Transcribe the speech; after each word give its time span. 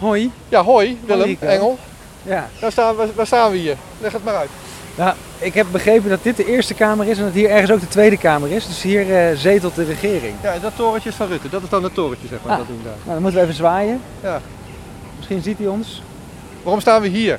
Hoi. 0.00 0.30
Ja, 0.48 0.62
hoi 0.62 0.98
Willem. 1.06 1.36
Engel. 1.40 1.78
Ja. 2.22 2.48
Waar 2.60 2.72
staan, 2.72 2.96
we, 2.96 3.08
waar 3.14 3.26
staan 3.26 3.50
we 3.50 3.56
hier? 3.56 3.76
Leg 4.00 4.12
het 4.12 4.24
maar 4.24 4.34
uit. 4.34 4.50
Nou, 4.94 5.14
ik 5.38 5.54
heb 5.54 5.66
begrepen 5.72 6.10
dat 6.10 6.22
dit 6.22 6.36
de 6.36 6.46
eerste 6.46 6.74
kamer 6.74 7.06
is 7.06 7.18
en 7.18 7.24
dat 7.24 7.32
hier 7.32 7.50
ergens 7.50 7.70
ook 7.70 7.80
de 7.80 7.88
tweede 7.88 8.16
kamer 8.18 8.50
is. 8.50 8.66
Dus 8.66 8.82
hier 8.82 9.14
eh, 9.16 9.36
zetelt 9.36 9.74
de 9.74 9.84
regering. 9.84 10.34
Ja, 10.42 10.58
dat 10.58 10.76
torentje 10.76 11.08
is 11.08 11.14
van 11.14 11.26
Rutte. 11.28 11.48
Dat 11.48 11.62
is 11.62 11.68
dan 11.68 11.84
het 11.84 11.94
torentje, 11.94 12.28
zeg 12.28 12.38
maar. 12.42 12.52
Ah. 12.52 12.58
Dat 12.58 12.66
doen 12.66 12.80
daar. 12.84 12.92
Nou, 12.92 13.12
dan 13.12 13.22
moeten 13.22 13.40
we 13.40 13.44
even 13.44 13.56
zwaaien. 13.56 14.00
Ja. 14.22 14.40
Misschien 15.16 15.42
ziet 15.42 15.58
hij 15.58 15.66
ons. 15.66 16.02
Waarom 16.62 16.80
staan 16.80 17.02
we 17.02 17.08
hier? 17.08 17.38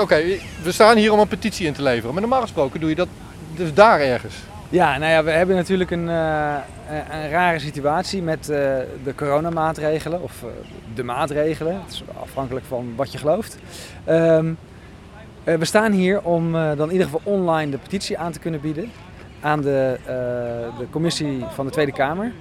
Oké, 0.00 0.22
we 0.62 0.72
staan 0.72 0.96
hier 0.96 1.12
om 1.12 1.18
een 1.18 1.28
petitie 1.28 1.66
in 1.66 1.72
te 1.72 1.82
leveren. 1.82 2.12
Maar 2.12 2.20
normaal 2.20 2.40
gesproken 2.40 2.80
doe 2.80 2.88
je 2.88 2.94
dat 2.94 3.08
dus 3.54 3.74
daar 3.74 4.00
ergens. 4.00 4.34
Ja, 4.74 4.98
nou 4.98 5.12
ja, 5.12 5.24
we 5.24 5.30
hebben 5.30 5.56
natuurlijk 5.56 5.90
een, 5.90 6.08
eh, 6.08 6.54
een- 7.10 7.30
rare 7.30 7.58
situatie 7.58 8.22
met 8.22 8.48
eh, 8.48 8.56
de 9.04 9.14
coronamaatregelen. 9.16 10.22
Of 10.22 10.42
eh, 10.42 10.48
de 10.94 11.02
maatregelen. 11.02 11.80
Het 11.84 11.92
is 11.92 12.02
afhankelijk 12.20 12.66
van 12.66 12.92
wat 12.96 13.12
je 13.12 13.18
gelooft. 13.18 13.58
Ehm, 14.04 14.52
eh, 15.44 15.54
we 15.54 15.64
staan 15.64 15.92
hier 15.92 16.22
om 16.22 16.52
dan 16.52 16.86
in 16.86 16.90
ieder 16.90 17.06
geval 17.06 17.20
online 17.24 17.70
de 17.70 17.78
petitie 17.78 18.18
aan 18.18 18.32
te 18.32 18.38
kunnen 18.38 18.60
bieden. 18.60 18.90
Aan 19.40 19.60
de, 19.60 19.98
de 20.78 20.86
commissie 20.90 21.44
van 21.48 21.66
de 21.66 21.72
Tweede 21.72 21.92
Kamer. 21.92 22.32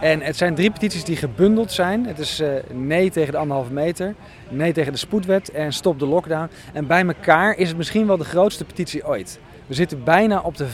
En 0.00 0.20
het 0.20 0.36
zijn 0.36 0.54
drie 0.54 0.70
petities 0.70 1.04
die 1.04 1.16
gebundeld 1.16 1.72
zijn. 1.72 2.06
Het 2.06 2.18
is 2.18 2.42
nee 2.72 3.10
tegen 3.10 3.32
de 3.32 3.38
anderhalve 3.38 3.72
meter, 3.72 4.14
nee 4.48 4.72
tegen 4.72 4.92
de 4.92 4.98
spoedwet 4.98 5.50
en 5.50 5.72
stop 5.72 5.98
de 5.98 6.06
lockdown. 6.06 6.48
En 6.72 6.86
bij 6.86 7.06
elkaar 7.06 7.56
is 7.56 7.68
het 7.68 7.76
misschien 7.76 8.06
wel 8.06 8.16
de 8.16 8.24
grootste 8.24 8.64
petitie 8.64 9.06
ooit. 9.06 9.38
We 9.70 9.76
zitten 9.76 10.04
bijna 10.04 10.40
op 10.40 10.56
de 10.56 10.66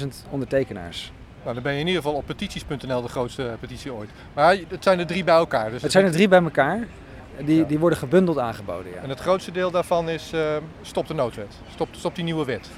500.000 0.00 0.06
ondertekenaars. 0.30 1.12
Nou, 1.42 1.54
dan 1.54 1.62
ben 1.62 1.72
je 1.74 1.80
in 1.80 1.86
ieder 1.86 2.02
geval 2.02 2.16
op 2.18 2.26
petities.nl 2.26 3.02
de 3.02 3.08
grootste 3.08 3.46
eh, 3.46 3.52
petitie 3.60 3.92
ooit. 3.92 4.10
Maar 4.34 4.56
het 4.68 4.84
zijn 4.84 4.98
er 4.98 5.06
drie 5.06 5.24
bij 5.24 5.34
elkaar. 5.34 5.70
Dus 5.70 5.82
Het 5.82 5.92
zijn 5.92 6.04
er 6.04 6.10
drie 6.10 6.28
bij 6.28 6.42
elkaar. 6.42 6.86
Die, 7.44 7.58
Ja. 7.58 7.64
die 7.64 7.78
worden 7.78 7.98
gebundeld 7.98 8.38
aangeboden. 8.38 8.92
Ja. 8.92 9.00
En 9.02 9.08
het 9.08 9.20
grootste 9.20 9.50
deel 9.52 9.70
daarvan 9.70 10.08
is 10.08 10.32
eh, 10.32 10.40
stop 10.82 11.06
de 11.08 11.14
noodwet. 11.14 11.54
Stop, 11.72 11.88
stop 11.90 12.14
die 12.14 12.24
nieuwe 12.24 12.44
wet. 12.44 12.70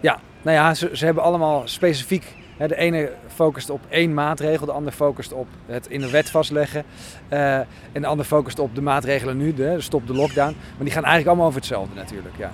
ja, 0.00 0.18
nou 0.42 0.56
ja, 0.56 0.74
ze, 0.74 0.90
ze 0.92 1.04
hebben 1.04 1.22
allemaal 1.22 1.62
specifiek. 1.64 2.34
Hè, 2.56 2.68
de 2.68 2.76
ene 2.76 3.12
focust 3.28 3.70
op 3.70 3.80
één 3.88 4.14
maatregel, 4.14 4.66
de 4.66 4.72
ander 4.72 4.92
focust 4.92 5.32
op 5.32 5.46
het 5.66 5.86
in 5.86 6.00
de 6.00 6.10
wet 6.10 6.30
vastleggen. 6.30 6.84
eh, 7.28 7.56
en 7.56 7.66
de 7.92 8.06
ander 8.06 8.26
focust 8.26 8.58
op 8.58 8.74
de 8.74 8.82
maatregelen 8.82 9.36
nu, 9.36 9.54
de 9.54 9.80
stop 9.80 10.06
de 10.06 10.14
lockdown. 10.14 10.56
Maar 10.76 10.84
die 10.84 10.90
gaan 10.92 11.04
eigenlijk 11.04 11.26
allemaal 11.26 11.46
over 11.46 11.58
hetzelfde 11.58 11.94
natuurlijk. 11.94 12.34
Ja. 12.38 12.50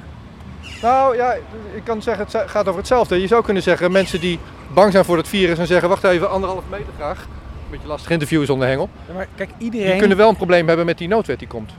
Nou 0.82 1.16
ja, 1.16 1.32
ik 1.74 1.84
kan 1.84 2.02
zeggen 2.02 2.26
het 2.28 2.50
gaat 2.50 2.66
over 2.66 2.78
hetzelfde. 2.78 3.20
Je 3.20 3.26
zou 3.26 3.44
kunnen 3.44 3.62
zeggen 3.62 3.92
mensen 3.92 4.20
die 4.20 4.38
bang 4.74 4.92
zijn 4.92 5.04
voor 5.04 5.16
het 5.16 5.28
virus 5.28 5.58
en 5.58 5.66
zeggen 5.66 5.88
wacht 5.88 6.04
even, 6.04 6.30
anderhalf 6.30 6.62
meter 6.70 6.92
graag. 6.96 7.22
Een 7.22 7.70
beetje 7.70 7.86
lastig 7.88 8.10
interview 8.10 8.44
zonder 8.44 8.68
hengel. 8.68 8.88
Ja, 9.08 9.14
Maar 9.14 9.26
kijk, 9.34 9.50
Die 9.58 9.70
iedereen. 9.72 9.98
kunnen 9.98 10.16
wel 10.16 10.28
een 10.28 10.36
probleem 10.36 10.66
hebben 10.68 10.86
met 10.86 10.98
die 10.98 11.08
noodwet 11.08 11.38
die 11.38 11.48
komt. 11.48 11.72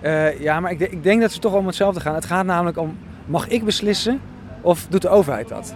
Eh, 0.00 0.40
ja, 0.40 0.60
maar 0.60 0.70
ik, 0.70 0.80
ik 0.80 1.02
denk 1.02 1.20
dat 1.20 1.32
ze 1.32 1.38
toch 1.38 1.52
om 1.52 1.66
hetzelfde 1.66 2.00
gaan. 2.00 2.14
Het 2.14 2.24
gaat 2.24 2.44
namelijk 2.44 2.78
om, 2.78 2.98
mag 3.26 3.48
ik 3.48 3.64
beslissen 3.64 4.20
of 4.60 4.86
doet 4.88 5.02
de 5.02 5.08
overheid 5.08 5.48
dat? 5.48 5.74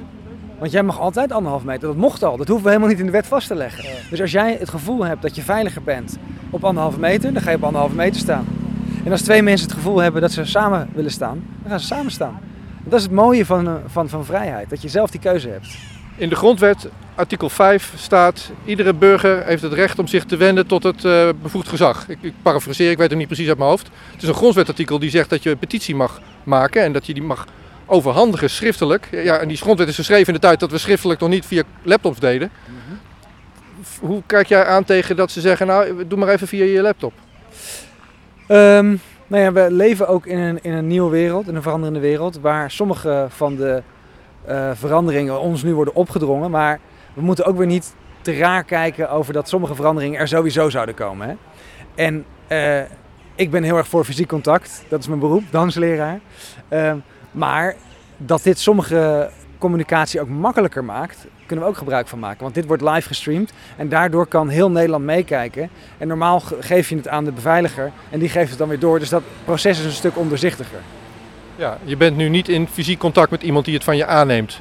Want 0.58 0.72
jij 0.74 0.82
mag 0.82 1.00
altijd 1.00 1.32
anderhalf 1.32 1.64
meter, 1.64 1.88
dat 1.88 1.96
mocht 1.96 2.22
al. 2.22 2.36
Dat 2.36 2.46
hoeven 2.46 2.64
we 2.64 2.70
helemaal 2.70 2.90
niet 2.90 3.00
in 3.00 3.06
de 3.06 3.12
wet 3.12 3.26
vast 3.26 3.46
te 3.46 3.54
leggen. 3.54 3.84
Dus 4.10 4.20
als 4.20 4.30
jij 4.32 4.56
het 4.58 4.68
gevoel 4.68 5.04
hebt 5.04 5.22
dat 5.22 5.34
je 5.34 5.42
veiliger 5.42 5.82
bent 5.82 6.18
op 6.50 6.64
anderhalve 6.64 6.98
meter, 6.98 7.32
dan 7.32 7.42
ga 7.42 7.50
je 7.50 7.56
op 7.56 7.64
anderhalve 7.64 7.94
meter 7.94 8.20
staan. 8.20 8.46
En 9.04 9.10
als 9.12 9.22
twee 9.22 9.42
mensen 9.42 9.66
het 9.68 9.76
gevoel 9.76 9.98
hebben 9.98 10.20
dat 10.20 10.32
ze 10.32 10.44
samen 10.44 10.88
willen 10.94 11.10
staan, 11.10 11.44
dan 11.62 11.70
gaan 11.70 11.80
ze 11.80 11.86
samen 11.86 12.10
staan. 12.12 12.40
Dat 12.84 12.98
is 12.98 13.02
het 13.02 13.12
mooie 13.14 13.46
van, 13.46 13.66
eh, 13.66 13.74
van, 13.86 14.08
van 14.08 14.24
vrijheid, 14.24 14.70
dat 14.70 14.82
je 14.82 14.88
zelf 14.88 15.10
die 15.10 15.20
keuze 15.20 15.48
hebt. 15.48 15.66
In 16.16 16.28
de 16.28 16.34
grondwet, 16.36 16.88
artikel 17.14 17.48
5, 17.48 17.92
staat 17.96 18.50
iedere 18.64 18.94
burger 18.94 19.44
heeft 19.44 19.62
het 19.62 19.72
recht 19.72 19.98
om 19.98 20.06
zich 20.06 20.24
te 20.24 20.36
wenden 20.36 20.66
tot 20.66 20.82
het 20.82 21.04
eh, 21.04 21.28
bevoegd 21.42 21.68
gezag. 21.68 22.08
Ik, 22.08 22.18
ik 22.20 22.32
parafraseer, 22.42 22.90
ik 22.90 22.98
weet 22.98 23.08
het 23.10 23.18
niet 23.18 23.26
precies 23.26 23.48
uit 23.48 23.58
mijn 23.58 23.70
hoofd. 23.70 23.90
Het 24.12 24.22
is 24.22 24.28
een 24.28 24.34
grondwetartikel 24.34 24.98
die 24.98 25.10
zegt 25.10 25.30
dat 25.30 25.42
je 25.42 25.50
een 25.50 25.58
petitie 25.58 25.94
mag 25.94 26.20
maken 26.44 26.82
en 26.82 26.92
dat 26.92 27.06
je 27.06 27.14
die 27.14 27.22
mag 27.22 27.46
overhandigen 27.86 28.50
schriftelijk. 28.50 29.08
Ja, 29.10 29.36
en 29.38 29.48
die 29.48 29.56
grondwet 29.56 29.88
is 29.88 29.94
geschreven 29.96 30.26
in 30.26 30.34
de 30.34 30.38
tijd 30.46 30.60
dat 30.60 30.70
we 30.70 30.78
schriftelijk 30.78 31.20
nog 31.20 31.28
niet 31.28 31.46
via 31.46 31.62
laptops 31.82 32.18
deden. 32.18 32.50
F- 33.84 33.98
Hoe 34.00 34.22
kijk 34.26 34.46
jij 34.46 34.66
aan 34.66 34.84
tegen 34.84 35.16
dat 35.16 35.30
ze 35.30 35.40
zeggen, 35.40 35.66
nou, 35.66 36.06
doe 36.06 36.18
maar 36.18 36.28
even 36.28 36.48
via 36.48 36.64
je 36.64 36.80
laptop? 36.82 37.12
Ehm, 38.46 38.96
nou 39.26 39.42
ja, 39.42 39.52
we 39.52 39.66
leven 39.70 40.08
ook 40.08 40.26
in 40.26 40.38
een, 40.38 40.58
in 40.62 40.72
een 40.72 40.86
nieuwe 40.86 41.10
wereld, 41.10 41.48
in 41.48 41.54
een 41.54 41.62
veranderende 41.62 42.00
wereld, 42.00 42.40
waar 42.40 42.70
sommige 42.70 43.26
van 43.28 43.56
de 43.56 43.82
eh, 44.44 44.70
veranderingen 44.74 45.40
ons 45.40 45.62
nu 45.62 45.74
worden 45.74 45.94
opgedrongen. 45.94 46.50
Maar 46.50 46.80
we 47.14 47.22
moeten 47.22 47.44
ook 47.44 47.56
weer 47.56 47.66
niet 47.66 47.94
te 48.20 48.36
raar 48.36 48.64
kijken 48.64 49.10
over 49.10 49.32
dat 49.32 49.48
sommige 49.48 49.74
veranderingen 49.74 50.20
er 50.20 50.28
sowieso 50.28 50.70
zouden 50.70 50.94
komen. 50.94 51.28
Hè? 51.28 51.34
En 51.94 52.24
eh, 52.46 52.80
ik 53.34 53.50
ben 53.50 53.62
heel 53.62 53.76
erg 53.76 53.88
voor 53.88 54.04
fysiek 54.04 54.28
contact, 54.28 54.84
dat 54.88 55.00
is 55.00 55.08
mijn 55.08 55.20
beroep, 55.20 55.42
dansleraar. 55.50 56.20
Ehm, 56.68 56.96
maar 57.30 57.74
dat 58.16 58.42
dit 58.42 58.58
sommige 58.58 59.30
communicatie 59.62 60.20
ook 60.20 60.28
makkelijker 60.28 60.84
maakt, 60.84 61.26
kunnen 61.46 61.64
we 61.64 61.70
ook 61.70 61.76
gebruik 61.78 62.08
van 62.08 62.18
maken. 62.18 62.42
Want 62.42 62.54
dit 62.54 62.66
wordt 62.66 62.82
live 62.82 63.06
gestreamd 63.08 63.52
en 63.76 63.88
daardoor 63.88 64.26
kan 64.26 64.48
heel 64.48 64.70
Nederland 64.70 65.04
meekijken. 65.04 65.70
En 65.98 66.08
normaal 66.08 66.40
ge- 66.40 66.56
geef 66.60 66.88
je 66.88 66.96
het 66.96 67.08
aan 67.08 67.24
de 67.24 67.32
beveiliger 67.32 67.90
en 68.10 68.18
die 68.18 68.28
geeft 68.28 68.48
het 68.50 68.58
dan 68.58 68.68
weer 68.68 68.78
door. 68.78 68.98
Dus 68.98 69.08
dat 69.08 69.22
proces 69.44 69.78
is 69.78 69.84
een 69.84 69.90
stuk 69.92 70.16
onderzichtiger. 70.18 70.78
Ja, 71.56 71.78
je 71.84 71.96
bent 71.96 72.16
nu 72.16 72.28
niet 72.28 72.48
in 72.48 72.68
fysiek 72.72 72.98
contact 72.98 73.30
met 73.30 73.42
iemand 73.42 73.64
die 73.64 73.74
het 73.74 73.84
van 73.84 73.96
je 73.96 74.06
aanneemt. 74.06 74.60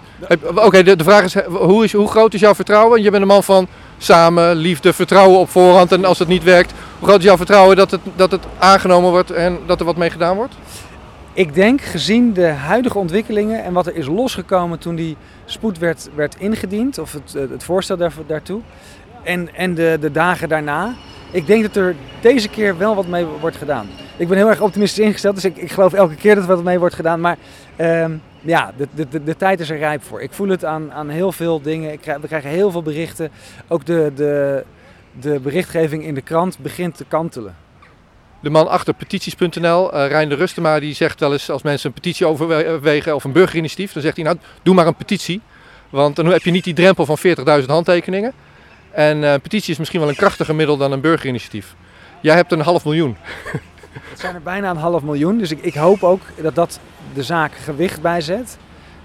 Oké, 0.56 0.84
de, 0.84 0.96
de 0.96 1.04
vraag 1.04 1.24
is 1.24 1.36
hoe, 1.46 1.84
is, 1.84 1.94
hoe 1.94 2.08
groot 2.08 2.34
is 2.34 2.40
jouw 2.40 2.56
vertrouwen? 2.56 3.02
Je 3.02 3.10
bent 3.12 3.22
een 3.22 3.28
man 3.28 3.44
van 3.44 3.68
samen, 3.98 4.56
liefde, 4.56 4.94
vertrouwen 4.94 5.40
op 5.40 5.50
voorhand. 5.50 5.92
En 5.92 6.06
als 6.06 6.20
het 6.20 6.28
niet 6.28 6.44
werkt, 6.44 6.74
hoe 7.00 7.08
groot 7.08 7.20
is 7.20 7.26
jouw 7.26 7.38
vertrouwen 7.38 7.76
dat 7.76 7.92
het, 7.92 8.02
dat 8.16 8.32
het 8.32 8.44
aangenomen 8.60 9.10
wordt 9.10 9.32
en 9.32 9.60
dat 9.66 9.80
er 9.80 9.86
wat 9.86 9.98
mee 9.98 10.10
gedaan 10.10 10.36
wordt? 10.36 10.54
Ik 11.34 11.54
denk 11.54 11.82
gezien 11.82 12.34
de 12.34 12.48
huidige 12.48 12.98
ontwikkelingen 12.98 13.64
en 13.64 13.74
wat 13.74 13.88
er 13.88 13.96
is 13.96 14.08
losgekomen 14.08 14.80
toen 14.80 14.96
die 14.96 15.18
spoed 15.46 15.78
werd, 15.78 16.10
werd 16.16 16.36
ingediend, 16.40 16.98
of 16.98 17.14
het, 17.14 17.36
eh, 17.36 17.50
het 17.50 17.64
voorstel 17.64 17.98
daar, 17.98 18.14
daartoe, 18.28 18.62
en, 19.24 19.56
en 19.56 19.74
de, 19.74 19.98
de 20.00 20.12
dagen 20.12 20.50
daarna, 20.50 20.94
ik 21.32 21.48
denk 21.48 21.64
dat 21.64 21.76
er 21.76 21.96
deze 22.22 22.50
keer 22.50 22.78
wel 22.78 22.96
wat 22.96 23.08
mee 23.08 23.26
wordt 23.26 23.56
gedaan. 23.56 23.88
Ik 24.18 24.28
ben 24.28 24.38
heel 24.38 24.50
erg 24.50 24.62
optimistisch 24.62 25.06
ingesteld, 25.06 25.36
dus 25.36 25.46
ik, 25.46 25.58
ik 25.58 25.72
geloof 25.72 25.94
elke 25.94 26.16
keer 26.16 26.36
dat 26.36 26.44
er 26.44 26.56
wat 26.56 26.64
mee 26.64 26.80
wordt 26.80 26.96
gedaan. 26.96 27.20
Maar 27.20 27.38
ehm, 27.76 28.12
ja, 28.42 28.74
de, 28.78 28.88
de, 28.96 29.08
de, 29.10 29.24
de 29.24 29.36
tijd 29.36 29.60
is 29.60 29.70
er 29.70 29.78
rijp 29.78 30.04
voor. 30.04 30.22
Ik 30.22 30.34
voel 30.34 30.50
het 30.50 30.66
aan, 30.66 30.92
aan 30.92 31.10
heel 31.10 31.32
veel 31.32 31.62
dingen. 31.62 31.92
Ik 31.92 32.02
krijg, 32.02 32.20
we 32.20 32.28
krijgen 32.28 32.50
heel 32.50 32.72
veel 32.72 32.82
berichten. 32.82 33.32
Ook 33.68 33.86
de, 33.86 34.12
de, 34.16 34.64
de 35.20 35.40
berichtgeving 35.40 36.04
in 36.04 36.14
de 36.14 36.22
krant 36.22 36.60
begint 36.60 36.98
te 36.98 37.06
kantelen. 37.08 37.56
De 38.42 38.50
man 38.50 38.68
achter 38.68 38.94
petities.nl, 38.94 39.94
eh 39.94 40.08
Rijn 40.08 40.30
de 40.30 40.36
Rustema, 40.36 40.80
die 40.80 40.94
zegt 40.94 41.20
wel 41.20 41.32
eens 41.32 41.50
als 41.50 41.62
mensen 41.62 41.88
een 41.88 41.96
petitie 41.96 42.26
overwegen 42.26 43.16
of 43.16 43.24
een 43.24 43.32
burgerinitiatief, 43.32 43.94
dan 43.94 44.02
zegt 44.02 44.16
hij 44.16 44.26
nou 44.26 44.38
doe 44.64 44.76
maar 44.76 44.88
een 44.88 44.96
petitie. 44.96 45.42
Want 45.90 46.16
dan 46.16 46.26
heb 46.26 46.42
je 46.42 46.52
niet 46.52 46.64
die 46.64 46.74
drempel 46.74 47.06
van 47.06 47.18
40.000 47.62 47.66
handtekeningen. 47.66 48.34
En 48.92 49.24
eh, 49.24 49.32
een 49.32 49.42
petitie 49.42 49.72
is 49.72 49.78
misschien 49.78 50.00
wel 50.00 50.10
een 50.10 50.16
krachtiger 50.16 50.56
middel 50.56 50.78
dan 50.78 50.92
een 50.92 51.02
burgerinitiatief. 51.02 51.76
Jij 52.22 52.36
hebt 52.36 52.52
een 52.52 52.62
half 52.62 52.86
miljoen. 52.86 53.18
Het 54.10 54.20
zijn 54.20 54.36
er 54.36 54.42
bijna 54.42 54.70
een 54.70 54.78
half 54.78 55.02
miljoen. 55.02 55.38
Dus 55.38 55.52
ik, 55.52 55.60
ik 55.62 55.74
hoop 55.74 56.04
ook 56.04 56.22
dat 56.42 56.56
dat 56.56 56.80
de 57.14 57.24
zaak 57.24 57.54
gewicht 57.56 58.02
bijzet. 58.02 58.58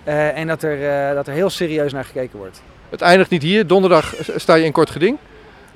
Eh, 0.05 0.39
en 0.39 0.47
dat 0.47 0.63
er, 0.63 1.15
dat 1.15 1.27
er 1.27 1.33
heel 1.33 1.51
serieus 1.51 1.93
naar 1.93 2.05
gekeken 2.05 2.39
wordt. 2.39 2.63
Het 2.91 3.01
eindigt 3.01 3.31
niet 3.31 3.43
hier. 3.43 3.67
Donderdag 3.67 4.15
sta 4.37 4.55
je 4.55 4.65
in 4.65 4.73
kort 4.73 4.91
geding. 4.91 5.19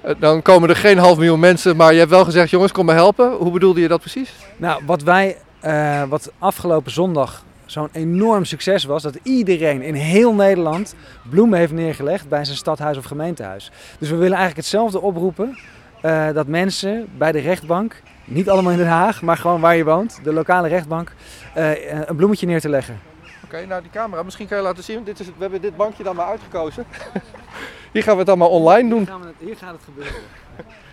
Eh, 0.03 0.15
Dan 0.19 0.43
komen 0.43 0.69
er 0.69 0.77
geen 0.77 0.99
half 0.99 1.17
miljoen 1.17 1.41
mensen, 1.41 1.77
maar 1.77 1.93
je 1.93 1.99
hebt 1.99 2.11
wel 2.11 2.25
gezegd, 2.25 2.51
jongens, 2.51 2.73
kom 2.73 2.87
me 2.87 2.93
helpen. 2.93 3.33
Hoe 3.33 3.51
bedoelde 3.53 3.81
je 3.81 3.89
dat 3.89 4.01
precies? 4.01 4.33
Nou, 4.57 4.83
wat 4.87 5.03
wij, 5.03 5.37
eh, 5.61 6.03
wat 6.09 6.33
afgelopen 6.39 6.93
zondag 6.93 7.45
zo'n 7.67 7.89
enorm 7.93 8.45
succes 8.45 8.85
was, 8.85 9.03
dat 9.03 9.19
iedereen 9.23 9.83
in 9.83 9.95
heel 9.95 10.35
Nederland 10.35 10.95
bloemen 11.31 11.59
heeft 11.59 11.73
neergelegd 11.73 12.29
bij 12.29 12.45
zijn 12.45 12.57
stadhuis 12.57 12.97
of 12.97 13.05
gemeentehuis. 13.05 13.71
Dus 13.99 14.09
we 14.09 14.15
willen 14.17 14.37
eigenlijk 14.37 14.57
hetzelfde 14.57 15.01
oproepen. 15.01 15.59
eh, 16.01 16.33
dat 16.33 16.47
mensen 16.47 17.09
bij 17.19 17.33
de 17.33 17.39
rechtbank, 17.39 18.03
niet 18.25 18.49
allemaal 18.51 18.73
in 18.73 18.79
Den 18.79 18.87
Haag, 18.87 19.23
maar 19.23 19.37
gewoon 19.37 19.61
waar 19.61 19.77
je 19.77 19.85
woont, 19.85 20.21
de 20.23 20.33
lokale 20.33 20.69
rechtbank, 20.69 21.13
eh, 21.55 21.93
een 22.09 22.17
bloemetje 22.17 22.47
neer 22.47 22.61
te 22.61 22.69
leggen. 22.69 23.01
Oké, 23.45 23.67
nou 23.67 23.83
die 23.83 23.91
camera, 23.91 24.23
misschien 24.23 24.49
kan 24.49 24.57
je 24.57 24.63
laten 24.63 24.85
zien. 24.85 25.05
Dit 25.05 25.21
is 25.21 25.27
we 25.27 25.33
hebben 25.39 25.61
dit 25.61 25.77
bankje 25.77 26.03
dan 26.03 26.17
maar 26.17 26.27
uitgekozen. 26.27 26.85
hier 27.93 28.03
gaan 28.03 28.13
we 28.13 28.21
het 28.21 28.29
allemaal 28.29 28.51
online 28.51 28.89
doen. 28.89 29.09
hier 29.39 29.57
gaat 29.57 29.73
het 29.73 29.85
gebeuren. 29.85 30.23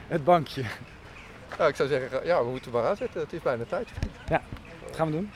Het 0.07 0.23
bankje. 0.23 0.63
Ja, 1.57 1.67
ik 1.67 1.75
zou 1.75 1.89
zeggen, 1.89 2.25
ja, 2.25 2.43
we 2.43 2.49
moeten 2.49 2.71
maar 2.71 2.85
aanzetten. 2.85 3.21
Het 3.21 3.33
is 3.33 3.41
bijna 3.41 3.63
tijd. 3.63 3.87
Dat 4.27 4.95
gaan 4.95 5.07
we 5.07 5.11
doen. 5.11 5.31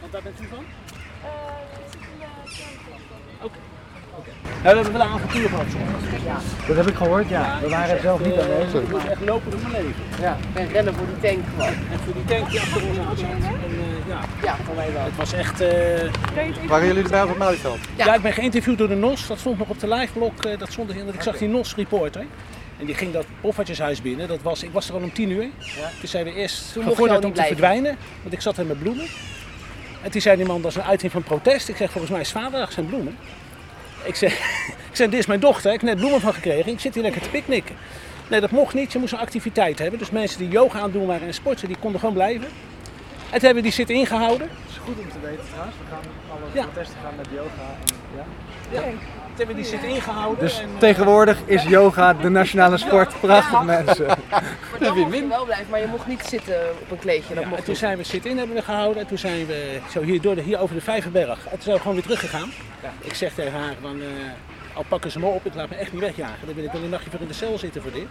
Want 0.00 0.12
daar 0.12 0.22
bent 0.22 0.40
u 0.40 0.46
van? 0.46 0.64
ik 1.74 1.90
zit 1.90 2.00
in 2.00 2.10
de 2.10 2.16
kernklap. 2.88 3.20
we 4.62 4.68
hebben 4.68 4.92
wel 4.92 5.00
een 5.00 5.08
avontuur 5.08 5.48
gehad 5.48 5.66
soms. 5.70 6.24
Ja. 6.24 6.38
Dat 6.70 6.78
heb 6.78 6.88
ik 6.88 6.96
gehoord, 6.96 7.28
ja. 7.28 7.58
We 7.62 7.68
waren 7.68 8.00
zelf 8.00 8.20
niet 8.24 8.38
aanwezig. 8.38 8.82
Ik 8.82 8.90
moet 8.90 9.08
echt 9.08 9.20
lopen 9.20 9.50
door 9.50 9.60
mijn 9.60 9.72
leven. 9.72 10.02
Ja. 10.20 10.36
En 10.54 10.68
rennen 10.68 10.94
voor 10.94 11.06
die 11.06 11.30
tank 11.30 11.44
gewoon. 11.50 11.74
En 11.92 11.98
voor 12.04 12.14
die 12.14 12.24
tank 12.24 12.50
die 12.50 12.60
achter 12.60 12.82
ons 12.88 12.98
aan 12.98 13.16
zat. 13.16 13.26
En, 13.28 13.70
uh, 13.70 14.08
ja, 14.08 14.20
ja, 14.42 14.56
voor 14.64 14.74
mij 14.74 14.92
wel. 14.92 15.04
Het 15.04 15.16
was 15.16 15.32
echt... 15.32 15.60
Uh... 15.60 15.68
Waren 16.68 16.86
jullie 16.86 17.02
erbij 17.02 17.22
op 17.22 17.28
het 17.28 17.38
Malieveld? 17.38 17.78
Ja. 17.96 18.04
ja. 18.04 18.14
ik 18.14 18.22
ben 18.22 18.32
geïnterviewd 18.32 18.78
door 18.78 18.88
de 18.88 18.94
NOS. 18.94 19.26
Dat 19.26 19.38
stond 19.38 19.58
nog 19.58 19.68
op 19.68 19.80
de 19.80 19.88
liveblog. 19.88 20.32
Uh, 20.46 20.58
dat 20.58 20.72
stond 20.72 20.90
erin. 20.90 21.08
Ik 21.08 21.22
zag 21.22 21.38
die 21.38 21.48
NOS-reporter. 21.48 22.24
En 22.78 22.86
die 22.86 22.94
ging 22.94 23.12
dat 23.12 23.26
poffertjeshuis 23.40 24.02
binnen. 24.02 24.28
Dat 24.28 24.42
was, 24.42 24.62
ik 24.62 24.72
was 24.72 24.88
er 24.88 24.94
al 24.94 25.00
om 25.00 25.12
tien 25.12 25.30
uur. 25.30 25.42
Ja. 25.42 25.90
Toen 25.98 26.08
zijn 26.08 26.24
we 26.24 26.34
eerst 26.34 26.72
gevorderd 26.82 27.24
om 27.24 27.32
te 27.32 27.42
verdwijnen. 27.42 27.96
Want 28.22 28.34
ik 28.34 28.40
zat 28.40 28.56
er 28.56 28.66
met 28.66 28.78
bloemen. 28.78 29.06
En 30.02 30.10
toen 30.10 30.20
zei 30.20 30.36
die 30.36 30.46
man, 30.46 30.62
dat 30.62 30.70
is 30.70 30.76
een 30.76 30.82
uiting 30.82 31.12
van 31.12 31.22
protest. 31.22 31.68
Ik 31.68 31.76
zeg, 31.76 31.90
volgens 31.90 32.12
mij 32.12 32.20
is 32.20 32.30
vaderdag 32.30 32.72
zijn 32.72 32.86
bloemen. 32.86 33.16
Ik 34.04 34.14
zeg, 34.14 34.32
ik 34.90 34.96
zeg, 34.96 35.08
dit 35.08 35.18
is 35.18 35.26
mijn 35.26 35.40
dochter, 35.40 35.72
ik 35.72 35.80
heb 35.80 35.90
net 35.90 35.98
bloemen 35.98 36.20
van 36.20 36.34
gekregen. 36.34 36.72
Ik 36.72 36.80
zit 36.80 36.94
hier 36.94 37.02
lekker 37.02 37.22
te 37.22 37.28
picknicken. 37.28 37.76
Nee, 38.28 38.40
dat 38.40 38.50
mocht 38.50 38.74
niet. 38.74 38.92
Je 38.92 38.98
moest 38.98 39.12
een 39.12 39.18
activiteit 39.18 39.78
hebben. 39.78 39.98
Dus 39.98 40.10
mensen 40.10 40.38
die 40.38 40.48
yoga 40.48 40.78
aan 40.78 40.84
het 40.84 40.92
doen 40.92 41.06
waren 41.06 41.26
en 41.26 41.34
sporten, 41.34 41.68
die 41.68 41.76
konden 41.76 42.00
gewoon 42.00 42.14
blijven. 42.14 42.46
En 42.46 43.38
toen 43.38 43.46
hebben 43.46 43.54
we 43.54 43.62
die 43.62 43.72
zitten 43.72 43.94
ingehouden. 43.94 44.48
Dat 44.48 44.70
is 44.70 44.76
goed 44.76 44.98
om 44.98 45.08
te 45.10 45.20
weten 45.20 45.44
trouwens. 45.50 45.76
We 45.76 45.84
gaan 45.90 46.02
alle 46.30 46.50
ja. 46.52 46.62
protesten 46.62 46.96
gaan 47.02 47.14
met 47.16 47.26
yoga. 47.34 47.76
En, 48.16 48.24
ja. 48.72 48.80
ja. 48.80 49.19
Toen 49.30 49.46
hebben 49.46 49.56
we 49.56 49.62
die 49.62 49.70
zitten 49.70 49.88
ingehouden. 49.88 50.44
Dus 50.44 50.60
en, 50.60 50.68
tegenwoordig 50.78 51.38
is 51.44 51.62
yoga 51.62 52.14
de 52.14 52.28
nationale 52.28 52.76
sport. 52.76 53.20
Prachtig 53.20 53.52
ja, 53.52 53.62
mensen. 53.62 54.06
Maar 54.06 54.78
dan 54.78 54.98
mocht 54.98 55.14
je 55.14 55.26
wel 55.28 55.44
blijven, 55.44 55.66
maar 55.70 55.80
je 55.80 55.86
mocht 55.86 56.06
niet 56.06 56.22
zitten 56.22 56.54
op 56.82 56.90
een 56.90 56.98
kleedje. 56.98 57.34
Dat 57.34 57.42
ja, 57.42 57.48
mocht 57.48 57.60
en 57.60 57.66
toen 57.66 57.76
zijn 57.76 57.96
we 57.96 58.04
zitten 58.04 58.30
in 58.30 58.38
hebben 58.38 58.56
we 58.56 58.62
gehouden. 58.62 59.02
En 59.02 59.08
toen 59.08 59.18
zijn 59.18 59.46
we 59.46 59.78
zo 59.90 60.02
hier, 60.02 60.20
door 60.20 60.34
de, 60.34 60.40
hier 60.40 60.58
over 60.60 60.74
de 60.74 60.80
Vijverberg. 60.80 61.44
En 61.44 61.50
toen 61.50 61.62
zijn 61.62 61.74
we 61.74 61.80
gewoon 61.80 61.96
weer 61.96 62.04
teruggegaan. 62.04 62.52
Ja. 62.82 62.92
Ik 63.00 63.14
zeg 63.14 63.34
tegen 63.34 63.52
haar 63.52 63.74
van... 63.80 63.96
Uh, 63.96 64.04
al 64.74 64.84
pakken 64.88 65.10
ze 65.10 65.18
me 65.18 65.26
op, 65.26 65.46
ik 65.46 65.54
laat 65.54 65.68
me 65.68 65.76
echt 65.76 65.92
niet 65.92 66.00
wegjagen. 66.00 66.46
Dan 66.46 66.54
wil 66.54 66.64
ik 66.64 66.72
wel 66.72 66.82
een 66.82 66.90
nachtje 66.90 67.10
voor 67.10 67.20
in 67.20 67.26
de 67.26 67.32
cel 67.34 67.58
zitten 67.58 67.82
voor 67.82 67.92
dit. 67.92 68.08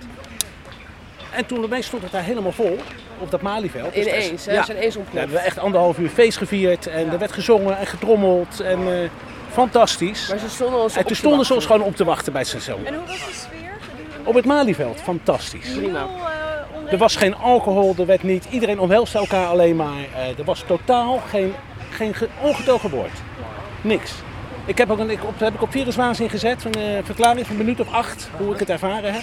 En 1.32 1.46
toen 1.46 1.64
opeens 1.64 1.86
stond 1.86 2.04
het 2.04 2.12
daar 2.12 2.24
helemaal 2.24 2.52
vol, 2.52 2.78
op 3.20 3.32
dat 3.32 3.42
Malieveld. 3.42 3.94
Dus 3.94 4.06
Ineens, 4.06 4.46
hè? 4.46 4.54
Ja. 4.54 4.64
zijn 4.64 4.78
eens 4.78 4.96
ontploft. 4.96 5.14
We 5.14 5.20
hebben 5.20 5.44
echt 5.44 5.60
anderhalf 5.60 5.98
uur 5.98 6.10
feest 6.10 6.38
gevierd 6.38 6.88
en 6.88 7.06
ja. 7.06 7.12
er 7.12 7.20
werd 7.20 7.32
gezongen 7.32 7.78
en 7.78 7.88
getrommeld 7.88 8.60
en 8.60 8.80
uh, 8.80 9.10
fantastisch. 9.52 10.30
Maar 10.30 10.40
ze 10.40 10.50
stonden 10.50 10.82
ons 10.82 10.96
En 10.96 11.06
toen 11.06 11.16
stonden 11.16 11.46
ze 11.46 11.54
ons 11.54 11.66
gewoon 11.66 11.82
op 11.82 11.96
te 11.96 12.04
wachten 12.04 12.32
bij 12.32 12.42
het 12.42 12.50
station. 12.50 12.86
En 12.86 12.94
hoe 12.94 13.06
was 13.08 13.18
de 13.18 13.34
sfeer? 13.34 13.78
Op 14.24 14.34
het 14.34 14.46
Malieveld, 14.46 15.02
fantastisch. 15.02 15.72
Prima. 15.72 16.08
Er 16.90 16.98
was 16.98 17.16
geen 17.16 17.36
alcohol, 17.36 17.96
er 17.98 18.06
werd 18.06 18.24
niet, 18.24 18.48
iedereen 18.50 18.80
omhelste 18.80 19.18
elkaar 19.18 19.48
alleen 19.48 19.76
maar. 19.76 20.00
Uh, 20.16 20.40
er 20.40 20.44
was 20.46 20.64
totaal 20.68 21.22
geen, 21.30 21.54
geen 21.90 22.16
ongetogen 22.42 22.90
woord. 22.90 23.12
Niks. 23.82 24.12
Ik 24.66 24.78
heb 24.78 24.92
ook 24.92 25.00
een, 25.00 25.10
ik 25.10 25.24
op, 25.24 25.40
heb 25.40 25.54
ik 25.54 25.62
op 25.62 25.72
viruswaanzin 25.72 26.30
gezet, 26.30 26.64
een 26.64 26.82
uh, 26.82 27.00
verklaring 27.04 27.46
van 27.46 27.56
een 27.56 27.66
minuut 27.66 27.80
of 27.80 27.92
acht, 27.92 28.30
hoe 28.38 28.54
ik 28.54 28.60
het 28.60 28.70
ervaren 28.70 29.14
heb. 29.14 29.22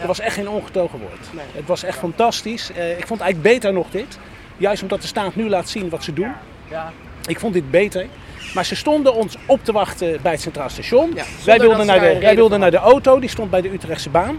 Er 0.00 0.06
was 0.06 0.20
echt 0.20 0.34
geen 0.34 0.48
ongetogen 0.48 0.98
woord. 0.98 1.32
Nee. 1.32 1.44
Het 1.52 1.66
was 1.66 1.82
echt 1.82 1.98
fantastisch. 1.98 2.70
Uh, 2.76 2.98
ik 2.98 3.06
vond 3.06 3.20
eigenlijk 3.20 3.54
beter 3.54 3.72
nog 3.72 3.90
dit. 3.90 4.18
Juist 4.56 4.82
omdat 4.82 5.00
de 5.00 5.06
staat 5.06 5.34
nu 5.34 5.48
laat 5.48 5.68
zien 5.68 5.88
wat 5.88 6.04
ze 6.04 6.12
doen. 6.12 6.32
Ja. 6.70 6.92
Ik 7.26 7.40
vond 7.40 7.52
dit 7.52 7.70
beter. 7.70 8.06
Maar 8.54 8.64
ze 8.64 8.76
stonden 8.76 9.14
ons 9.14 9.36
op 9.46 9.64
te 9.64 9.72
wachten 9.72 10.18
bij 10.22 10.32
het 10.32 10.40
Centraal 10.40 10.68
Station. 10.68 11.12
Ja, 11.14 11.24
wij 11.44 11.58
wilden, 11.58 11.86
naar 11.86 12.00
de, 12.00 12.18
wij 12.18 12.34
wilden 12.34 12.60
naar 12.60 12.70
de 12.70 12.76
auto, 12.76 13.20
die 13.20 13.28
stond 13.28 13.50
bij 13.50 13.60
de 13.60 13.72
Utrechtse 13.72 14.10
baan. 14.10 14.38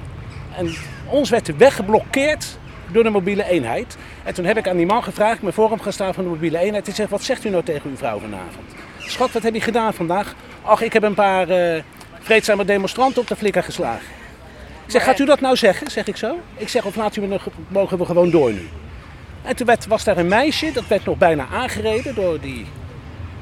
En 0.58 0.76
ons 1.06 1.30
werd 1.30 1.46
de 1.46 1.56
weg 1.58 1.76
geblokkeerd 1.76 2.58
door 2.92 3.04
de 3.04 3.10
mobiele 3.10 3.44
eenheid. 3.44 3.98
En 4.24 4.34
toen 4.34 4.46
heb 4.46 4.58
ik 4.58 4.68
aan 4.68 4.78
die 4.78 4.86
man 4.86 5.04
gevraagd, 5.04 5.36
ik 5.36 5.42
ben 5.42 5.54
voor 5.54 5.70
hem 5.70 5.80
gaan 5.80 5.94
staan 5.94 6.14
van 6.14 6.24
de 6.24 6.30
mobiele 6.30 6.58
eenheid. 6.58 6.86
Hij 6.86 6.96
zegt, 6.96 7.10
wat 7.10 7.24
zegt 7.24 7.46
u 7.46 7.50
nou 7.50 7.64
tegen 7.64 7.90
uw 7.90 7.98
vrouw 7.98 8.20
vanavond? 8.20 8.66
Schat, 8.98 9.32
wat 9.32 9.44
heb 9.44 9.54
je 9.54 9.62
gedaan 9.62 9.94
vandaag? 9.94 10.36
Ach, 10.62 10.82
ik 10.82 10.94
heb 10.94 11.04
een 11.04 11.14
paar 11.14 11.50
uh, 11.50 11.82
vreedzame 12.20 12.66
demonstranten 12.66 13.22
op 13.22 13.28
de 13.28 13.36
flikker 13.36 13.64
geslagen. 13.64 14.08
Ik 14.86 14.92
zeg, 14.92 15.04
gaat 15.04 15.20
u 15.20 15.26
dat 15.26 15.40
nou 15.40 15.56
zeggen? 15.56 15.92
Zeg 15.92 16.08
ik 16.08 16.18
zo. 16.18 16.40
Ik 16.56 16.70
zeg, 16.70 16.86
of 16.86 16.96
laat 16.96 17.16
u 17.16 17.22
me, 17.22 17.40
mogen 17.68 17.98
we 17.98 18.06
gewoon 18.06 18.30
door 18.30 18.52
nu? 18.52 18.70
En 19.44 19.56
toen 19.56 19.68
werd, 19.68 19.88
was 19.88 20.04
daar 20.04 20.18
een 20.18 20.28
meisje, 20.28 20.72
dat 20.72 20.88
werd 20.88 21.06
nog 21.06 21.18
bijna 21.18 21.48
aangereden 21.52 22.16
door 22.16 22.40
die, 22.40 22.66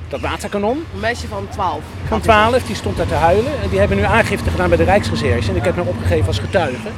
dat 0.08 0.20
waterkanon. 0.20 0.84
Een 0.94 1.00
meisje 1.00 1.28
van 1.28 1.48
12. 1.50 1.82
Van 2.08 2.22
12, 2.22 2.64
die 2.64 2.76
stond 2.76 2.98
daar 2.98 3.08
te 3.08 3.14
huilen. 3.14 3.62
En 3.62 3.70
die 3.70 3.80
hebben 3.80 3.98
nu 3.98 4.04
aangifte 4.04 4.50
gedaan 4.50 4.70
bij 4.70 4.78
de 4.78 4.84
Rijksrecherche. 4.84 5.50
En 5.50 5.56
ik 5.56 5.64
heb 5.64 5.76
hem 5.76 5.88
opgegeven 5.88 6.28
als 6.28 6.40
getuige. 6.40 6.90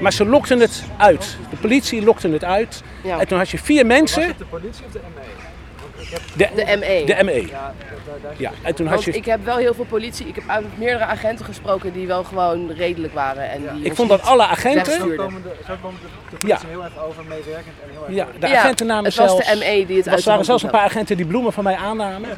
Maar 0.00 0.12
ze 0.12 0.26
lokten 0.26 0.60
het 0.60 0.84
uit. 0.96 1.36
De 1.50 1.56
politie 1.56 2.04
lokte 2.04 2.28
het 2.28 2.44
uit. 2.44 2.82
Ja. 3.02 3.18
En 3.18 3.26
toen 3.26 3.38
had 3.38 3.50
je 3.50 3.58
vier 3.58 3.86
mensen. 3.86 4.20
Was 4.20 4.28
het 4.28 4.38
de 4.38 4.44
politie 4.44 4.84
of 4.86 4.92
de 4.92 5.00
ME? 5.14 5.20
De, 6.36 6.48
De 6.54 6.76
ME. 6.78 7.02
de 7.06 7.24
ME. 7.24 7.46
Ja, 7.46 7.72
Ja, 8.36 8.50
en 8.62 8.74
toen 8.74 8.86
had 8.86 8.94
Want 8.94 9.04
je. 9.06 9.12
ik 9.20 9.24
heb 9.24 9.44
wel 9.44 9.56
heel 9.56 9.74
veel 9.74 9.84
politie, 9.84 10.26
ik 10.26 10.34
heb 10.34 10.44
uit 10.46 10.64
meerdere 10.78 11.04
agenten 11.04 11.44
gesproken 11.44 11.92
die 11.92 12.06
wel 12.06 12.24
gewoon 12.24 12.70
redelijk 12.72 13.14
waren. 13.14 13.50
En 13.50 13.62
die 13.74 13.84
Ik 13.84 13.94
vond 13.94 14.08
dat 14.08 14.22
alle 14.22 14.46
agenten. 14.46 14.92
zo 14.92 15.08
komen 15.16 15.42
de, 15.42 15.50
zo 15.66 15.74
komen 15.82 16.00
de, 16.02 16.06
de 16.30 16.36
politie 16.36 16.68
heel 16.68 16.84
erg 16.84 16.98
over 17.08 17.22
meewerkend 17.28 17.74
en 17.82 17.88
heel 17.90 18.04
erg 18.06 18.14
Ja, 18.14 18.26
de 18.40 18.46
Ja, 18.46 18.58
agenten 18.58 18.86
namen 18.86 19.04
het 19.04 19.14
was 19.16 19.36
de 19.36 19.56
ME 19.58 19.84
die 19.86 19.96
het 19.96 20.06
Er 20.06 20.12
uit 20.12 20.22
de 20.24 20.30
waren 20.30 20.44
zelfs 20.44 20.62
een 20.62 20.70
paar 20.70 20.84
agenten 20.84 21.16
die 21.16 21.26
bloemen 21.26 21.52
van 21.52 21.64
mij 21.64 21.76
aannamen. 21.76 22.28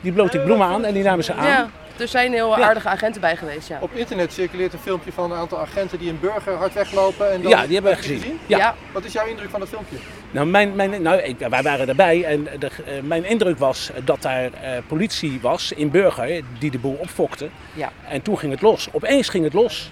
Die 0.00 0.12
bloot 0.12 0.34
ik 0.34 0.44
bloemen 0.44 0.66
aan 0.66 0.84
en 0.84 0.94
die 0.94 1.02
namen 1.02 1.24
ze 1.24 1.34
aan. 1.34 1.70
Er 2.00 2.08
zijn 2.08 2.32
heel 2.32 2.58
Ja. 2.58 2.66
aardige 2.68 2.88
agenten 2.88 3.20
bij 3.20 3.36
geweest, 3.36 3.68
ja. 3.68 3.78
Op 3.80 3.90
internet 3.92 4.32
circuleert 4.32 4.72
een 4.72 4.78
filmpje 4.78 5.12
van 5.12 5.32
een 5.32 5.38
aantal 5.38 5.58
agenten 5.58 5.98
die 5.98 6.10
een 6.10 6.20
burger 6.20 6.54
hard 6.54 6.72
weglopen. 6.72 7.32
En 7.32 7.42
dan... 7.42 7.50
Ja, 7.50 7.64
die 7.66 7.74
hebben 7.74 7.92
we 7.92 7.98
gezien. 7.98 8.38
Ja. 8.46 8.58
Ja, 8.58 8.74
Wat 8.92 9.04
is 9.04 9.12
jouw 9.12 9.26
indruk 9.26 9.50
van 9.50 9.60
dat 9.60 9.68
filmpje? 9.68 9.96
Nou, 10.30 10.46
mijn, 10.46 10.74
mijn, 10.74 11.02
nou 11.02 11.20
ik, 11.20 11.38
wij 11.38 11.62
waren 11.62 11.88
erbij 11.88 12.24
en 12.24 12.48
de, 12.58 12.66
eh, 12.66 12.92
mijn 13.02 13.24
indruk 13.24 13.58
was 13.58 13.90
dat 14.04 14.22
daar 14.22 14.42
eh, 14.52 14.70
politie 14.86 15.38
was 15.42 15.72
in 15.72 15.90
Burger 15.90 16.42
die 16.58 16.70
de 16.70 16.78
boel 16.78 16.96
opfokte. 17.00 17.48
ja. 17.74 17.92
En 18.08 18.22
toen 18.22 18.38
ging 18.38 18.52
het 18.52 18.62
los. 18.62 18.88
Opeens 18.92 19.28
ging 19.28 19.44
het 19.44 19.52
los. 19.52 19.90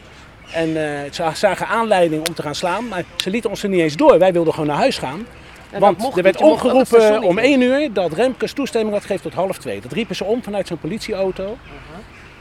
En 0.53 0.69
eh, 0.69 1.13
ze 1.13 1.31
zagen 1.35 1.67
aanleiding 1.67 2.29
om 2.29 2.35
te 2.35 2.43
gaan 2.43 2.55
slaan, 2.55 2.89
maar 2.89 3.03
ze 3.17 3.31
lieten 3.31 3.51
ons 3.51 3.63
er 3.63 3.69
niet 3.69 3.81
eens 3.81 3.97
door. 3.97 4.19
Wij 4.19 4.33
wilden 4.33 4.53
gewoon 4.53 4.69
naar 4.69 4.77
huis 4.79 4.99
gaan. 4.99 5.27
En 5.71 5.81
Want 5.81 6.17
er 6.17 6.23
werd 6.23 6.43
niet 6.43 7.23
om. 7.23 7.39
1 7.39 7.61
uur 7.61 7.93
dat 7.93 8.13
Remkes 8.13 8.53
toestemming 8.53 8.95
had 8.95 9.03
gegeven 9.03 9.23
tot 9.23 9.35
half 9.35 9.59
2. 9.59 9.81
Dat 9.81 9.93
riepen 9.93 10.17
ze 10.17 10.25
om 10.25 10.43
vanuit 10.43 10.67
zo'n 10.67 10.79
politieauto. 10.79 11.57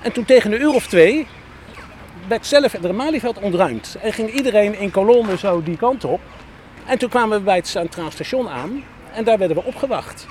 En 0.01 0.12
toen 0.12 0.25
tegen 0.25 0.51
een 0.51 0.62
uur 0.62 0.74
of 0.74 0.88
twee 0.88 1.27
werd 2.27 2.45
zelf 2.45 2.71
het 2.71 2.91
Malieveld 2.91 3.39
ontruimd. 3.39 3.97
En 4.01 4.13
ging 4.13 4.33
iedereen 4.33 4.79
in 4.79 4.91
kolonnen 4.91 5.38
zo 5.38 5.63
die 5.63 5.77
kant 5.77 6.06
op. 6.06 6.19
En 6.85 6.97
toen 6.97 7.09
kwamen 7.09 7.38
we 7.38 7.44
bij 7.44 7.56
het 7.56 7.68
Centraal 7.68 8.12
Station 8.12 8.50
aan 8.50 8.83
en 9.13 9.24
daar 9.24 9.38
werden 9.38 9.57
we 9.57 9.63
opgewacht. 9.63 10.27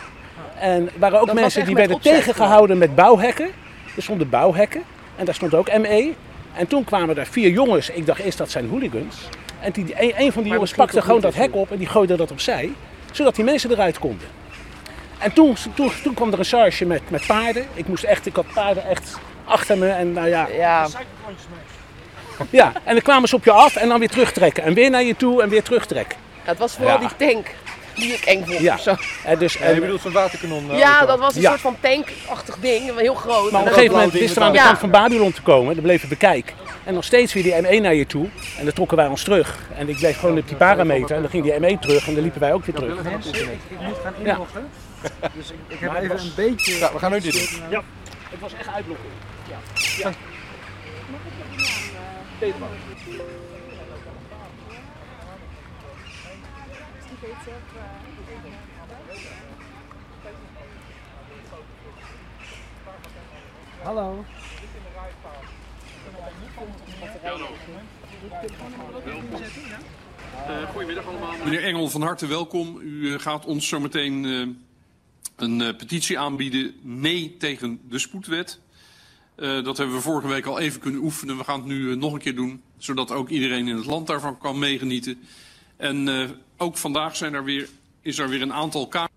En 0.58 0.87
er 0.87 0.92
waren 0.99 1.20
ook 1.20 1.26
Dat 1.26 1.34
mensen 1.34 1.64
die 1.64 1.75
werden 1.75 1.96
opzet 1.96 2.14
tegengehouden 2.14 2.78
met 2.78 2.94
bouwhekken. 2.94 3.50
Er 3.96 4.02
stonden 4.02 4.28
bouwhekken 4.28 4.82
en 5.16 5.25
daar 5.25 5.34
stond 5.34 5.54
ook 5.54 5.78
ME. 5.78 6.12
En 6.54 6.66
toen 6.66 6.84
kwamen 6.84 7.19
er 7.19 7.26
vier 7.26 7.50
jongens, 7.50 7.90
ik 7.90 8.06
dacht 8.06 8.20
eerst 8.20 8.38
dat 8.38 8.50
zijn 8.50 8.69
hooligans. 8.69 9.28
En 9.60 9.72
die, 9.72 9.94
een, 10.02 10.12
een 10.16 10.32
van 10.32 10.42
die 10.42 10.52
jongens 10.52 10.72
pakte 10.74 11.02
gewoon 11.02 11.20
dat 11.20 11.34
hek 11.34 11.54
op 11.54 11.70
en 11.70 11.76
die 11.78 11.86
gooide 11.86 12.16
dat 12.16 12.30
opzij. 12.30 12.72
Zodat 13.12 13.34
die 13.34 13.44
mensen 13.44 13.70
eruit 13.70 13.98
konden. 13.98 14.28
En 15.18 15.32
toen, 15.32 15.56
toen, 15.75 15.92
toen 16.02 16.14
kwam 16.14 16.32
er 16.32 16.38
een 16.38 16.44
charge 16.44 16.84
met, 16.84 17.10
met 17.10 17.26
paarden. 17.26 17.66
Ik 17.75 17.88
moest 17.88 18.04
echt, 18.04 18.26
ik 18.26 18.36
had 18.36 18.46
paarden 18.54 18.84
echt 18.88 19.18
achter 19.44 19.78
me. 19.78 19.88
En 19.88 20.12
nou 20.12 20.28
ja, 20.28 20.48
Ja, 20.56 20.88
ja, 22.50 22.72
en 22.84 22.92
dan 22.92 23.02
kwamen 23.02 23.28
ze 23.28 23.34
op 23.36 23.44
je 23.44 23.50
af 23.50 23.76
en 23.76 23.88
dan 23.88 23.98
weer 23.98 24.08
terugtrekken. 24.08 24.62
En 24.62 24.75
weer 24.75 24.90
naar 24.90 25.02
je 25.02 25.16
toe 25.16 25.42
en 25.42 25.48
weer 25.48 25.62
terugtrekken. 25.62 26.18
het 26.42 26.58
was 26.58 26.75
vooral 26.75 27.00
Ja. 27.00 27.08
die 27.08 27.28
tank 27.32 27.46
die 27.96 28.12
ik 28.12 28.24
eng 28.24 28.44
vond. 28.46 28.58
Ja. 28.58 28.74
of 28.74 28.80
zo. 28.80 28.94
En 29.24 29.38
dus, 29.38 29.52
Ja, 29.52 29.60
en, 29.60 29.74
je 29.74 29.80
bedoelt 29.80 30.00
zo'n 30.00 30.12
waterkanon? 30.12 30.70
eh, 30.70 30.78
ja 30.78 31.06
dat 31.06 31.18
was 31.18 31.34
een 31.34 31.40
Ja. 31.40 31.48
soort 31.48 31.60
van 31.60 31.76
tankachtig 31.80 32.56
ding, 32.60 32.98
heel 32.98 33.14
groot. 33.14 33.50
maar 33.50 33.60
op 33.60 33.66
En 33.66 33.72
een 33.72 33.74
gegeven 33.78 33.94
moment 33.96 34.12
wisten 34.12 34.38
we 34.38 34.46
aan 34.46 34.52
de 34.52 34.58
kant 34.58 34.78
van 34.78 34.90
Babylon 34.90 35.32
te 35.32 35.42
komen. 35.42 35.74
Dan 35.74 35.82
bleven 35.82 36.08
we 36.08 36.16
kijken. 36.16 36.54
En 36.84 36.94
nog 36.94 37.04
steeds 37.04 37.32
weer 37.32 37.42
die 37.42 37.52
M1 37.62 37.80
naar 37.82 37.94
je 37.94 38.06
toe. 38.06 38.28
En 38.58 38.64
dan 38.64 38.72
trokken 38.74 38.96
wij 38.96 39.06
ons 39.06 39.22
terug. 39.22 39.58
En 39.76 39.88
ik 39.88 39.96
bleef 39.96 40.18
gewoon 40.18 40.38
op 40.38 40.48
die 40.48 40.56
parameter. 40.56 41.16
En 41.16 41.22
dan 41.22 41.30
ging 41.30 41.42
die 41.44 41.52
M1 41.76 41.80
terug 41.80 42.06
en 42.08 42.14
dan 42.14 42.22
liepen 42.22 42.40
wij 42.40 42.52
ook 42.52 42.64
weer 42.64 42.74
terug. 42.74 43.02
Mensen, 43.02 43.34
ik, 43.34 43.40
ik 43.68 43.80
moet 43.80 43.96
gaan 44.02 44.14
Ja. 44.24 44.38
Dus 45.36 45.50
ik, 45.50 45.56
ik 45.68 45.78
heb 45.80 45.90
Maar 45.90 46.02
het 46.02 46.04
even 46.04 46.16
was- 46.16 46.24
een 46.24 46.32
beetje... 46.54 46.78
Ja, 46.78 46.92
we 46.92 46.98
gaan 46.98 47.10
nu 47.12 47.20
dit 47.20 47.32
doen. 47.32 47.62
Ja, 47.70 47.82
het 48.30 48.40
was 48.40 48.52
echt 48.58 48.68
uitblokken. 48.74 49.06
Ja. 49.48 49.56
ja. 49.98 50.10
Peterman. 57.20 57.61
Hallo. 63.82 64.25
Goedemiddag 70.73 71.06
allemaal. 71.06 71.32
Meneer 71.44 71.64
Engel, 71.64 71.88
van 71.88 72.02
harte 72.02 72.26
welkom. 72.26 72.78
U 72.80 73.12
eh, 73.12 73.20
gaat 73.20 73.44
ons 73.46 73.68
zometeen 73.68 74.25
eh, 74.25 74.49
een 75.37 75.61
eh, 75.61 75.76
petitie 75.76 76.18
aanbieden. 76.18 76.75
Nee 76.82 77.37
tegen 77.37 77.80
de 77.88 77.99
spoedwet. 77.99 78.61
Eh, 79.37 79.64
dat 79.64 79.76
hebben 79.76 79.96
we 79.96 80.02
vorige 80.02 80.28
week 80.28 80.46
al 80.46 80.58
even 80.58 80.80
kunnen 80.80 81.00
oefenen. 81.00 81.37
We 81.37 81.44
gaan 81.44 81.58
het 81.58 81.68
nu 81.68 81.96
nog 81.96 82.12
een 82.12 82.18
keer 82.18 82.35
doen. 82.35 82.62
Zodat 82.78 83.11
ook 83.11 83.28
iedereen 83.28 83.68
in 83.68 83.76
het 83.76 83.87
land 83.87 84.06
daarvan 84.06 84.38
kan 84.38 84.58
meegenieten. 84.58 85.18
En 85.76 86.09
eh, 86.09 86.30
ook 86.56 86.76
vandaag 86.76 87.16
zijn 87.16 87.35
er 87.35 87.45
weer, 87.45 87.68
is 88.00 88.18
er 88.18 88.28
weer 88.28 88.42
een 88.42 88.52
aantal 88.52 88.88
kamer. 88.88 89.11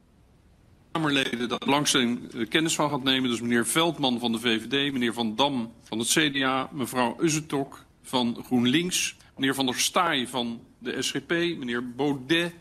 Kamerleden 0.92 1.50
dat 1.50 1.60
belangstelling 1.60 2.34
uh, 2.34 2.50
kennis 2.50 2.76
van 2.76 2.90
gaat 2.90 3.04
nemen. 3.04 3.30
Dus 3.30 3.42
meneer 3.42 3.68
Veldman 3.68 4.20
van 4.20 4.32
de 4.32 4.40
VVD, 4.40 4.92
meneer 4.94 5.14
Van 5.14 5.36
Dam 5.36 5.72
van 5.84 6.00
het 6.00 6.08
CDA, 6.08 6.70
mevrouw 6.72 7.18
Uzzetok 7.22 7.86
van 8.02 8.44
GroenLinks, 8.46 9.16
meneer 9.36 9.56
Van 9.56 9.66
der 9.66 9.76
Staaij 9.76 10.28
van 10.28 10.62
de 10.78 11.02
SGP, 11.02 11.30
meneer 11.30 11.90
Baudet 11.90 12.54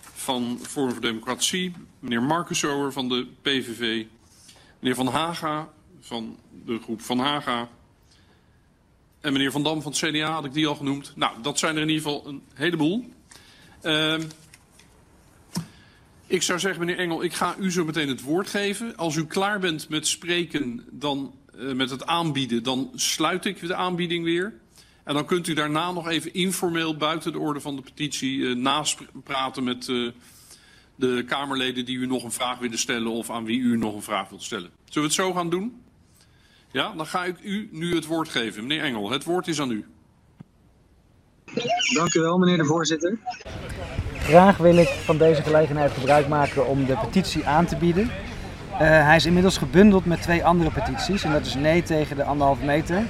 van 0.00 0.58
Forum 0.62 0.92
voor 0.92 1.00
Democratie, 1.00 1.72
meneer 1.98 2.22
Marcussower 2.22 2.92
van 2.92 3.08
de 3.08 3.26
PVV, 3.42 4.04
meneer 4.78 4.96
Van 4.96 5.06
Haga 5.06 5.68
van 6.00 6.36
de 6.64 6.78
groep 6.78 7.00
Van 7.00 7.18
Haga 7.18 7.68
en 9.20 9.32
meneer 9.32 9.50
Van 9.50 9.62
Dam 9.62 9.82
van 9.82 9.92
het 9.92 10.00
CDA, 10.00 10.30
had 10.30 10.44
ik 10.44 10.52
die 10.52 10.66
al 10.66 10.74
genoemd. 10.74 11.12
Nou, 11.16 11.42
dat 11.42 11.58
zijn 11.58 11.76
er 11.76 11.82
in 11.82 11.88
ieder 11.88 12.02
geval 12.02 12.26
een 12.26 12.42
heleboel. 12.54 13.04
Uh, 13.82 14.18
ik 16.26 16.42
zou 16.42 16.58
zeggen, 16.58 16.80
meneer 16.80 16.98
Engel, 16.98 17.22
ik 17.22 17.34
ga 17.34 17.56
u 17.58 17.72
zo 17.72 17.84
meteen 17.84 18.08
het 18.08 18.22
woord 18.22 18.48
geven. 18.48 18.96
Als 18.96 19.16
u 19.16 19.26
klaar 19.26 19.58
bent 19.58 19.88
met 19.88 20.06
spreken, 20.06 20.84
dan, 20.90 21.34
uh, 21.56 21.72
met 21.72 21.90
het 21.90 22.06
aanbieden, 22.06 22.62
dan 22.62 22.90
sluit 22.94 23.44
ik 23.44 23.60
de 23.60 23.74
aanbieding 23.74 24.24
weer. 24.24 24.54
En 25.04 25.14
dan 25.14 25.26
kunt 25.26 25.48
u 25.48 25.54
daarna 25.54 25.92
nog 25.92 26.08
even 26.08 26.34
informeel 26.34 26.96
buiten 26.96 27.32
de 27.32 27.38
orde 27.38 27.60
van 27.60 27.76
de 27.76 27.82
petitie 27.82 28.36
uh, 28.36 28.56
napraten 28.56 29.64
met 29.64 29.88
uh, 29.88 30.10
de 30.94 31.24
Kamerleden 31.26 31.84
die 31.84 31.96
u 31.96 32.06
nog 32.06 32.24
een 32.24 32.32
vraag 32.32 32.58
willen 32.58 32.78
stellen 32.78 33.10
of 33.10 33.30
aan 33.30 33.44
wie 33.44 33.60
u 33.60 33.76
nog 33.76 33.94
een 33.94 34.02
vraag 34.02 34.28
wilt 34.28 34.42
stellen. 34.42 34.70
Zullen 34.84 35.08
we 35.08 35.14
het 35.14 35.26
zo 35.26 35.32
gaan 35.32 35.50
doen? 35.50 35.82
Ja, 36.72 36.92
dan 36.92 37.06
ga 37.06 37.24
ik 37.24 37.36
u 37.42 37.68
nu 37.72 37.94
het 37.94 38.06
woord 38.06 38.28
geven. 38.28 38.66
Meneer 38.66 38.84
Engel, 38.84 39.10
het 39.10 39.24
woord 39.24 39.48
is 39.48 39.60
aan 39.60 39.70
u. 39.70 39.84
Dank 41.94 42.14
u 42.14 42.20
wel, 42.20 42.38
meneer 42.38 42.56
de 42.56 42.64
voorzitter. 42.64 43.16
Graag 44.18 44.56
wil 44.56 44.76
ik 44.76 44.88
van 44.88 45.18
deze 45.18 45.42
gelegenheid 45.42 45.92
gebruik 45.92 46.28
maken 46.28 46.66
om 46.66 46.84
de 46.84 46.96
petitie 46.96 47.46
aan 47.46 47.66
te 47.66 47.76
bieden. 47.76 48.10
Uh, 48.72 48.78
hij 48.78 49.16
is 49.16 49.26
inmiddels 49.26 49.58
gebundeld 49.58 50.04
met 50.04 50.22
twee 50.22 50.44
andere 50.44 50.70
petities. 50.70 51.24
En 51.24 51.32
dat 51.32 51.46
is 51.46 51.54
nee 51.54 51.82
tegen 51.82 52.16
de 52.16 52.24
anderhalve 52.24 52.64
meter 52.64 53.02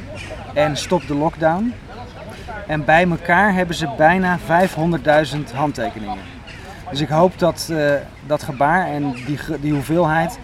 en 0.55 0.77
stop 0.77 1.07
de 1.07 1.15
lockdown. 1.15 1.75
En 2.67 2.85
bij 2.85 3.09
elkaar 3.09 3.55
hebben 3.55 3.77
ze 3.77 3.89
bijna 3.97 4.39
500.000 4.39 5.55
handtekeningen. 5.55 6.19
Dus 6.91 7.01
ik 7.01 7.09
hoop 7.09 7.39
dat 7.39 7.69
uh, 7.71 7.93
dat 8.27 8.43
gebaar 8.43 8.87
en 8.87 9.13
die, 9.13 9.39
die 9.61 9.73
hoeveelheid 9.73 10.39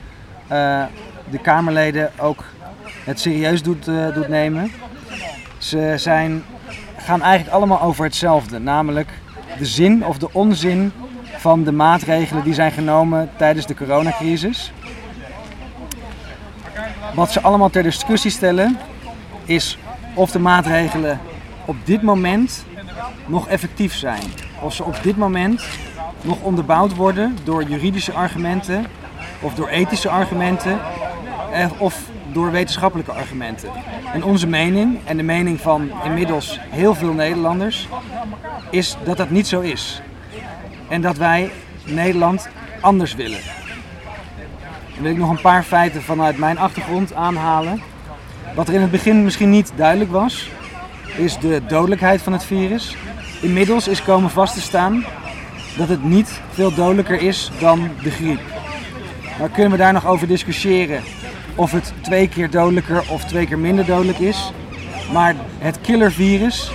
uh, 0.53 0.85
de 1.31 1.39
Kamerleden 1.43 2.11
ook 2.19 2.45
het 3.05 3.21
serieus 3.21 3.63
doet, 3.63 3.85
doet 4.15 4.29
nemen. 4.29 4.71
Ze 5.59 5.95
zijn, 5.97 6.45
gaan 7.05 7.23
eigenlijk 7.23 7.57
allemaal 7.57 7.81
over 7.81 8.05
hetzelfde, 8.05 8.59
namelijk 8.59 9.09
de 9.59 9.67
zin 9.67 10.07
of 10.07 10.19
de 10.19 10.29
onzin 10.33 10.93
van 11.37 11.65
de 11.65 11.73
maatregelen 11.73 12.45
die 12.45 12.55
zijn 12.55 12.73
genomen 12.73 13.31
tijdens 13.37 13.67
de 13.67 13.75
coronacrisis. 13.75 14.73
Wat 17.15 17.33
ze 17.33 17.41
allemaal 17.41 17.71
ter 17.71 17.83
discussie 17.83 18.31
stellen 18.31 18.79
is 19.45 19.79
of 20.15 20.31
de 20.31 20.39
maatregelen 20.39 21.21
op 21.65 21.77
dit 21.85 22.03
moment 22.03 22.65
nog 23.27 23.49
effectief 23.49 23.95
zijn. 23.95 24.23
Of 24.61 24.75
ze 24.75 24.85
op 24.85 24.99
dit 25.03 25.17
moment 25.17 25.65
nog 26.21 26.41
onderbouwd 26.41 26.95
worden 26.95 27.37
door 27.45 27.65
juridische 27.65 28.13
argumenten 28.13 28.87
of 29.41 29.55
door 29.55 29.69
ethische 29.69 30.09
argumenten 30.09 30.79
of 31.79 32.01
door 32.35 32.51
wetenschappelijke 32.51 33.13
argumenten. 33.13 33.71
En 34.13 34.25
onze 34.25 34.47
mening, 34.47 34.99
en 35.05 35.17
de 35.17 35.23
mening 35.23 35.61
van 35.61 35.91
inmiddels 36.05 36.61
heel 36.71 36.95
veel 36.95 37.13
Nederlanders, 37.13 37.89
is 38.71 38.97
dat 39.05 39.17
dat 39.17 39.31
niet 39.31 39.47
zo 39.47 39.61
is. 39.61 40.03
En 40.89 41.01
dat 41.01 41.17
wij 41.17 41.51
Nederland 41.85 42.49
anders 42.81 43.15
willen. 43.15 43.41
Dan 44.95 45.03
wil 45.03 45.11
ik 45.11 45.19
nog 45.19 45.31
een 45.31 45.41
paar 45.41 45.63
feiten 45.63 46.03
vanuit 46.03 46.39
mijn 46.39 46.59
achtergrond 46.59 47.15
aanhalen. 47.15 47.83
Wat 48.55 48.69
er 48.69 48.75
in 48.75 48.81
het 48.81 48.91
begin 48.91 49.25
misschien 49.25 49.51
niet 49.51 49.73
duidelijk 49.77 50.11
was, 50.11 50.51
is 51.17 51.39
de 51.39 51.63
dodelijkheid 51.69 52.23
van 52.23 52.33
het 52.33 52.45
virus. 52.45 52.97
Inmiddels 53.41 53.89
is 53.89 54.03
komen 54.03 54.31
vast 54.31 54.55
te 54.55 54.61
staan 54.61 55.05
dat 55.77 55.89
het 55.89 56.05
niet 56.05 56.41
veel 56.51 56.75
dodelijker 56.75 57.23
is 57.23 57.51
dan 57.59 57.91
de 58.03 58.11
griep. 58.11 58.41
Maar 59.39 59.49
kunnen 59.49 59.71
we 59.71 59.77
daar 59.77 59.93
nog 59.93 60.07
over 60.07 60.27
discussiëren 60.27 61.03
of 61.55 61.73
het 61.73 61.93
twee 62.01 62.29
keer 62.29 62.51
dodelijker 62.51 63.05
of 63.11 63.25
twee 63.25 63.47
keer 63.47 63.59
minder 63.59 63.85
dodelijk 63.85 64.19
is. 64.19 64.53
Maar 65.13 65.35
het 65.59 65.81
killervirus 65.81 66.71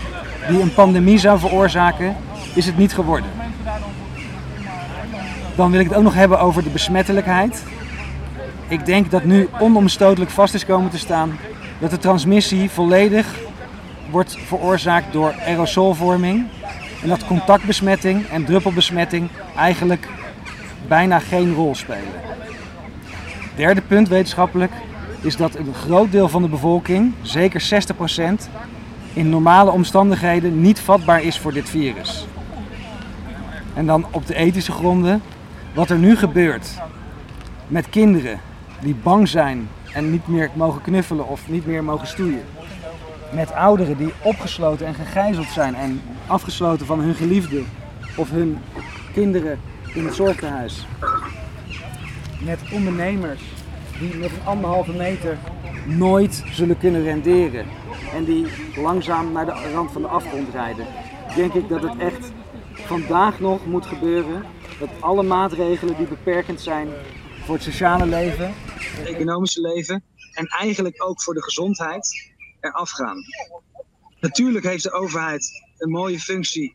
die 0.50 0.62
een 0.62 0.74
pandemie 0.74 1.18
zou 1.18 1.40
veroorzaken, 1.40 2.16
is 2.54 2.66
het 2.66 2.78
niet 2.78 2.94
geworden. 2.94 3.30
Dan 5.56 5.72
wil 5.72 5.80
ik 5.80 5.88
het 5.88 5.98
ook 5.98 6.04
nog 6.04 6.14
hebben 6.14 6.40
over 6.40 6.64
de 6.64 6.70
besmettelijkheid. 6.70 7.64
Ik 8.68 8.86
denk 8.86 9.12
dat 9.12 9.24
nu 9.24 9.50
onomstotelijk 9.60 10.32
vast 10.32 10.54
is 10.54 10.66
komen 10.66 10.90
te 10.90 10.98
staan 10.98 11.38
dat 11.80 11.90
de 11.90 11.98
transmissie 11.98 12.70
volledig 12.70 13.36
wordt 14.10 14.38
veroorzaakt 14.46 15.14
door 15.14 15.34
aerosolvorming. 15.46 16.48
En 17.02 17.08
dat 17.08 17.26
contactbesmetting 17.26 18.28
en 18.28 18.46
druppelbesmetting 18.46 19.30
eigenlijk 19.56 20.08
bijna 20.88 21.20
geen 21.20 21.54
rol 21.54 21.76
spelen. 21.76 22.14
Derde 23.60 23.82
punt 23.82 24.08
wetenschappelijk 24.08 24.72
is 25.22 25.36
dat 25.38 25.56
een 25.56 25.74
groot 25.74 26.12
deel 26.12 26.30
van 26.30 26.42
de 26.42 26.48
bevolking, 26.48 27.14
zeker 27.22 27.86
60%, 28.42 28.50
in 29.14 29.30
normale 29.30 29.72
omstandigheden 29.72 30.62
niet 30.62 30.80
vatbaar 30.80 31.24
is 31.24 31.38
voor 31.40 31.54
dit 31.54 31.70
virus. 31.70 32.28
En 33.74 33.86
dan 33.86 34.06
op 34.12 34.28
de 34.28 34.36
ethische 34.36 34.72
gronden, 34.72 35.22
wat 35.74 35.90
er 35.90 35.98
nu 35.98 36.16
gebeurt 36.16 36.70
met 37.68 37.90
kinderen 37.90 38.40
die 38.82 38.96
bang 39.04 39.28
zijn 39.28 39.70
en 39.94 40.12
niet 40.12 40.28
meer 40.28 40.50
mogen 40.54 40.82
knuffelen 40.82 41.28
of 41.28 41.50
niet 41.50 41.66
meer 41.66 41.84
mogen 41.84 42.08
stoeien. 42.08 42.44
Met 43.34 43.52
ouderen 43.52 43.98
die 43.98 44.14
opgesloten 44.22 44.86
en 44.88 44.94
gegijzeld 44.96 45.48
zijn 45.48 45.76
en 45.76 46.02
afgesloten 46.28 46.86
van 46.86 47.00
hun 47.00 47.16
geliefde 47.16 47.62
of 48.16 48.30
hun 48.30 48.58
kinderen 49.14 49.60
in 49.94 50.06
het 50.06 50.16
zorgtehuis 50.16 50.86
met 52.44 52.60
ondernemers 52.72 53.42
die 54.00 54.16
met 54.16 54.32
een 54.32 54.46
anderhalve 54.46 54.92
meter 54.92 55.38
nooit 55.86 56.44
zullen 56.52 56.78
kunnen 56.78 57.04
renderen. 57.04 57.66
En 58.14 58.24
die 58.24 58.46
langzaam 58.76 59.32
naar 59.32 59.46
de 59.46 59.72
rand 59.74 59.92
van 59.92 60.02
de 60.02 60.08
afgrond 60.08 60.50
rijden. 60.50 60.86
Denk 61.36 61.54
ik 61.54 61.70
dat 61.70 61.82
het 61.82 61.98
echt 61.98 62.32
vandaag 62.74 63.40
nog 63.40 63.66
moet 63.66 63.86
gebeuren. 63.86 64.44
Dat 64.80 64.90
alle 65.00 65.24
maatregelen 65.24 65.98
die 65.98 66.08
beperkend 66.08 66.62
zijn 66.62 66.90
voor 67.44 67.56
het 67.56 67.64
sociale 67.64 68.06
leven, 68.06 68.54
het 68.78 69.08
economische 69.08 69.62
leven 69.62 70.04
en 70.34 70.46
eigenlijk 70.46 71.04
ook 71.04 71.22
voor 71.22 71.34
de 71.34 71.44
gezondheid 71.44 72.32
eraf 72.60 72.90
gaan. 72.90 73.18
Natuurlijk 74.20 74.66
heeft 74.66 74.84
de 74.84 74.92
overheid 74.92 75.64
een 75.78 75.90
mooie 75.90 76.20
functie 76.20 76.74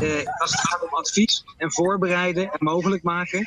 eh, 0.00 0.40
als 0.40 0.50
het 0.50 0.60
gaat 0.60 0.82
om 0.82 0.94
advies 0.94 1.44
en 1.56 1.72
voorbereiden 1.72 2.50
en 2.50 2.58
mogelijk 2.58 3.02
maken. 3.02 3.46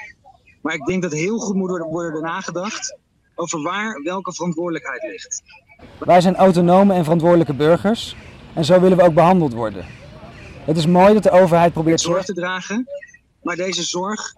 Maar 0.62 0.74
ik 0.74 0.86
denk 0.86 1.01
dat 1.01 1.12
heel 1.12 1.39
goed 1.39 1.56
moet 1.56 1.80
worden 1.80 2.22
nagedacht 2.22 2.98
over 3.36 3.62
waar 3.62 4.01
welke 4.03 4.34
verantwoordelijkheid 4.34 5.01
ligt. 5.01 5.44
Wij 6.00 6.22
zijn 6.22 6.36
autonome 6.36 6.94
en 6.94 7.03
verantwoordelijke 7.03 7.53
burgers 7.53 8.15
en 8.53 8.65
zo 8.65 8.80
willen 8.80 8.98
we 8.98 9.03
ook 9.03 9.13
behandeld 9.13 9.53
worden. 9.53 9.86
Het 10.65 10.77
is 10.77 10.86
mooi 10.86 11.13
dat 11.13 11.24
de 11.24 11.32
overheid 11.32 11.74
probeert 11.74 12.01
zorg 12.01 12.25
te 12.25 12.34
dragen, 12.34 12.88
maar 13.41 13.56
deze 13.56 13.84
zorg 13.84 14.34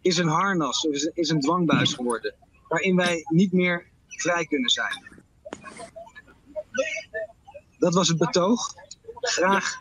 is 0.00 0.18
een 0.18 0.28
harnas, 0.28 0.84
is 1.14 1.30
een 1.30 1.40
dwangbuis 1.40 1.94
geworden, 1.94 2.34
waarin 2.68 2.96
wij 2.96 3.24
niet 3.28 3.52
meer 3.52 3.86
vrij 4.06 4.46
kunnen 4.46 4.70
zijn. 4.70 5.06
Dat 7.78 7.94
was 7.94 8.08
het 8.08 8.18
betoog. 8.18 8.74
Graag 9.20 9.78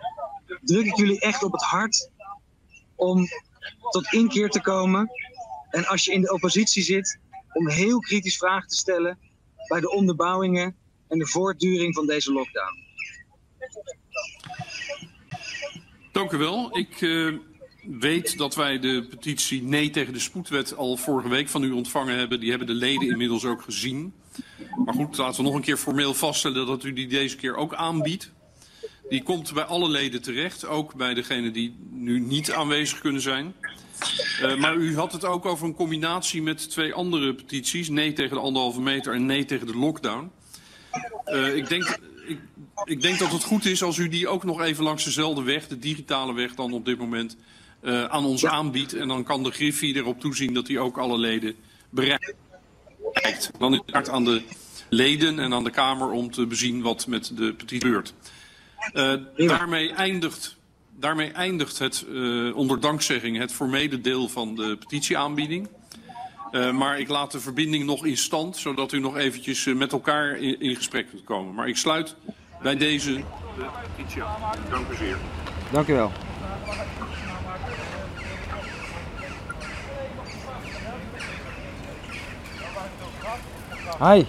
druk 0.61 0.85
ik 0.85 0.95
jullie 0.95 1.19
echt 1.19 1.43
op 1.43 1.51
het 1.51 1.63
hart 1.63 2.09
om 2.95 3.25
tot 3.89 4.13
inkeer 4.13 4.49
te 4.49 4.61
komen 4.61 5.09
en 5.77 5.85
als 5.85 6.05
je 6.05 6.11
in 6.11 6.21
de 6.21 6.33
oppositie 6.33 6.83
zit, 6.83 7.19
om 7.53 7.69
heel 7.69 7.99
kritisch 7.99 8.37
vragen 8.37 8.67
te 8.67 8.75
stellen 8.75 9.17
bij 9.67 9.79
de 9.79 9.91
onderbouwingen 9.91 10.75
en 11.07 11.19
de 11.19 11.27
voortduring 11.27 11.93
van 11.93 12.05
deze 12.05 12.31
lockdown. 12.31 12.85
Dank 16.11 16.31
u 16.31 16.37
wel. 16.37 16.77
Ik 16.77 17.01
uh, 17.01 17.37
weet 17.81 18.37
dat 18.37 18.55
wij 18.55 18.79
de 18.79 19.05
petitie 19.09 19.63
Nee 19.63 19.89
tegen 19.89 20.13
de 20.13 20.19
spoedwet 20.19 20.75
al 20.75 20.97
vorige 20.97 21.29
week 21.29 21.49
van 21.49 21.63
u 21.63 21.71
ontvangen 21.71 22.17
hebben. 22.17 22.39
Die 22.39 22.49
hebben 22.49 22.67
de 22.67 22.73
leden 22.73 23.09
inmiddels 23.09 23.45
ook 23.45 23.61
gezien. 23.61 24.13
Maar 24.85 24.93
goed, 24.93 25.17
laten 25.17 25.37
we 25.37 25.43
nog 25.43 25.55
een 25.55 25.61
keer 25.61 25.77
formeel 25.77 26.13
vaststellen 26.13 26.67
dat 26.67 26.83
u 26.83 26.93
die 26.93 27.07
deze 27.07 27.35
keer 27.35 27.55
ook 27.55 27.73
aanbiedt. 27.73 28.31
Die 29.09 29.23
komt 29.23 29.53
bij 29.53 29.63
alle 29.63 29.89
leden 29.89 30.21
terecht, 30.21 30.65
ook 30.65 30.95
bij 30.95 31.13
degenen 31.13 31.53
die 31.53 31.75
nu 31.89 32.19
niet 32.19 32.51
aanwezig 32.51 32.99
kunnen 32.99 33.21
zijn. 33.21 33.53
Uh, 34.41 34.55
maar 34.55 34.75
u 34.75 34.95
had 34.95 35.11
het 35.11 35.25
ook 35.25 35.45
over 35.45 35.65
een 35.65 35.75
combinatie 35.75 36.41
met 36.41 36.69
twee 36.69 36.93
andere 36.93 37.33
petities. 37.33 37.89
Nee 37.89 38.13
tegen 38.13 38.35
de 38.35 38.41
anderhalve 38.41 38.81
meter 38.81 39.13
en 39.13 39.25
nee 39.25 39.45
tegen 39.45 39.67
de 39.67 39.77
lockdown. 39.77 40.31
Uh, 41.25 41.55
ik, 41.55 41.69
denk, 41.69 41.99
ik, 42.27 42.39
ik, 42.85 43.01
denk 43.01 43.19
dat 43.19 43.31
het 43.31 43.43
goed 43.43 43.65
is 43.65 43.83
als 43.83 43.97
u 43.97 44.07
die 44.07 44.27
ook 44.27 44.43
nog 44.43 44.61
even 44.61 44.83
langs 44.83 45.03
dezelfde 45.03 45.43
weg, 45.43 45.67
de 45.67 45.79
digitale 45.79 46.33
weg 46.33 46.55
dan 46.55 46.73
op 46.73 46.85
dit 46.85 46.97
moment, 46.97 47.37
uh, 47.81 48.03
aan 48.03 48.25
ons 48.25 48.41
ja. 48.41 48.49
aanbiedt. 48.49 48.93
En 48.93 49.07
dan 49.07 49.23
kan 49.23 49.43
de 49.43 49.51
Griffie 49.51 49.95
erop 49.95 50.19
toezien 50.19 50.53
dat 50.53 50.67
hij 50.67 50.77
ook 50.77 50.97
alle 50.97 51.17
leden 51.17 51.55
bereikt. 51.89 52.35
Dan 53.59 53.73
is 53.73 53.81
het 53.85 54.09
aan 54.09 54.25
de 54.25 54.41
leden 54.89 55.39
en 55.39 55.53
aan 55.53 55.63
de 55.63 55.71
Kamer 55.71 56.09
om 56.11 56.31
te 56.31 56.45
bezien 56.45 56.81
wat 56.81 57.07
met 57.07 57.31
de 57.37 57.53
petitie 57.53 57.81
gebeurt. 57.81 58.13
Daarmee 59.35 59.91
eindigt 59.91 60.56
daarmee 60.99 61.31
eindigt 61.31 61.79
het, 61.79 62.05
uh, 62.09 62.55
onder 62.55 62.79
dankzegging, 62.79 63.37
het 63.37 63.53
formele 63.53 64.01
deel 64.01 64.27
van 64.27 64.55
de 64.55 64.77
petitieaanbieding. 64.79 65.67
Uh, 66.51 66.71
maar 66.71 66.99
ik 66.99 67.07
laat 67.07 67.31
de 67.31 67.39
verbinding 67.39 67.85
nog 67.85 68.05
in 68.05 68.17
stand, 68.17 68.57
zodat 68.57 68.91
u 68.91 68.99
nog 68.99 69.17
eventjes 69.17 69.65
uh, 69.65 69.75
met 69.75 69.91
elkaar 69.91 70.37
in, 70.37 70.59
in, 70.59 70.75
gesprek 70.75 71.09
kunt 71.09 71.23
komen. 71.23 71.53
Maar 71.53 71.67
ik 71.67 71.77
sluit 71.77 72.15
bij 72.61 72.77
deze 72.77 73.13
de 73.13 73.23
petitie 73.95 74.23
aan. 74.23 74.41
Dank 74.69 74.89
u 74.91 74.95
zeer. 74.95 75.17
Dank 75.71 75.87
u 75.87 75.93
wel. 75.93 76.11
Hi. 83.99 84.23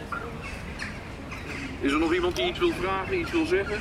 Is 1.80 1.92
er 1.92 1.98
nog 1.98 2.14
iemand 2.14 2.36
die 2.36 2.48
iets 2.48 2.58
wil 2.58 2.72
vragen, 2.72 3.20
iets 3.20 3.30
wil 3.30 3.46
zeggen? 3.46 3.80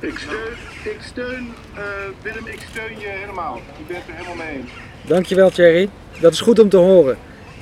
Ik 0.00 0.18
steun, 0.18 0.94
ik 0.94 1.00
steun 1.00 1.48
uh, 1.74 1.82
Willem, 2.22 2.46
ik 2.46 2.60
steun 2.70 2.98
je 2.98 3.06
helemaal. 3.06 3.56
Ik 3.56 3.86
ben 3.86 3.96
het 3.96 4.08
er 4.08 4.14
helemaal 4.14 4.46
mee 4.46 4.56
eens. 4.56 4.70
Dankjewel 5.06 5.50
Thierry. 5.50 5.88
Dat 6.20 6.32
is 6.32 6.40
goed 6.40 6.58
om 6.58 6.68
te 6.68 6.76
horen. 6.76 7.18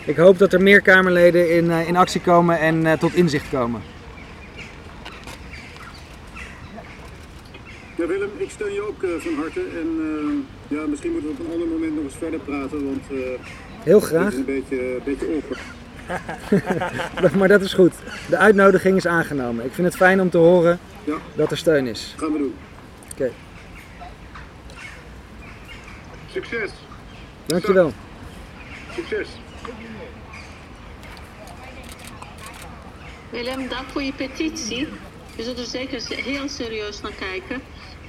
Ik 0.07 0.17
hoop 0.17 0.39
dat 0.39 0.53
er 0.53 0.63
meer 0.63 0.81
Kamerleden 0.81 1.57
in, 1.57 1.65
uh, 1.65 1.89
in 1.89 1.97
actie 1.97 2.21
komen 2.21 2.59
en 2.59 2.85
uh, 2.85 2.93
tot 2.93 3.15
inzicht 3.15 3.49
komen. 3.51 3.83
Ja 7.95 8.07
Willem, 8.07 8.31
ik 8.37 8.51
steun 8.51 8.73
je 8.73 8.89
ook 8.89 9.21
van 9.21 9.35
harte. 9.35 9.61
En 9.61 10.47
ja, 10.69 10.87
misschien 10.87 11.13
moeten 11.13 11.31
we 11.31 11.37
op 11.39 11.47
een 11.47 11.53
ander 11.53 11.69
moment 11.69 11.95
nog 11.95 12.05
eens 12.05 12.17
verder 12.19 12.41
praten, 12.41 12.85
want 12.85 13.03
Heel 13.83 14.01
graag. 14.01 14.25
het 14.25 14.33
is 14.33 14.39
een 14.39 14.45
beetje, 14.45 14.95
een 14.95 15.03
beetje 15.05 15.27
awkward. 15.37 15.61
maar 17.39 17.49
dat 17.49 17.61
is 17.61 17.73
goed. 17.73 17.93
De 18.29 18.37
uitnodiging 18.37 18.97
is 18.97 19.07
aangenomen. 19.07 19.65
Ik 19.65 19.73
vind 19.73 19.87
het 19.87 19.97
fijn 19.97 20.21
om 20.21 20.31
te 20.31 20.39
horen 20.39 20.79
ja. 21.09 21.19
dat 21.35 21.51
er 21.51 21.57
steun 21.57 21.87
is. 21.87 22.15
Gaan 22.17 22.33
we 22.33 22.39
doen. 22.39 22.55
Oké. 23.13 23.13
Okay. 23.13 23.33
Succes. 26.33 26.71
Dankjewel. 27.47 27.93
Succes. 28.95 29.29
Willem, 33.31 33.69
dank 33.69 33.89
voor 33.89 34.03
je 34.03 34.13
petitie. 34.13 34.89
We 35.37 35.43
zullen 35.43 35.59
er 35.59 35.65
zeker 35.65 36.03
heel 36.09 36.49
serieus 36.49 37.01
naar 37.01 37.13
kijken. 37.19 37.61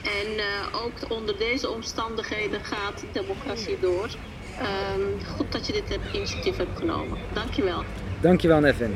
En 0.03 0.27
uh, 0.37 0.83
ook 0.83 1.11
onder 1.11 1.37
deze 1.37 1.69
omstandigheden 1.69 2.63
gaat 2.63 3.03
democratie 3.11 3.77
door. 3.79 4.09
Um, 4.61 5.25
goed 5.35 5.51
dat 5.51 5.67
je 5.67 5.73
dit 5.73 5.99
initiatief 6.13 6.57
hebt 6.57 6.77
genomen. 6.77 7.17
Dankjewel. 7.33 7.83
Dankjewel, 8.21 8.59
Nevin. 8.59 8.95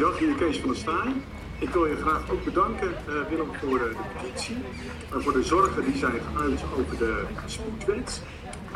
Goeiedag, 0.00 0.20
hier 0.20 0.34
Kees 0.34 0.58
van 0.58 0.68
der 0.68 0.78
Staaij. 0.78 1.12
Ik 1.58 1.68
wil 1.68 1.86
je 1.86 1.96
graag 1.96 2.30
ook 2.30 2.44
bedanken, 2.44 2.88
uh, 2.88 3.14
Willem, 3.28 3.54
voor 3.54 3.78
de 3.78 3.92
petitie. 4.22 4.56
Uh, 4.56 5.22
voor 5.22 5.32
de 5.32 5.42
zorgen 5.42 5.84
die 5.84 5.96
zijn 5.96 6.20
geuit 6.34 6.60
over 6.78 6.98
de 6.98 7.22
spoedwet. 7.46 8.22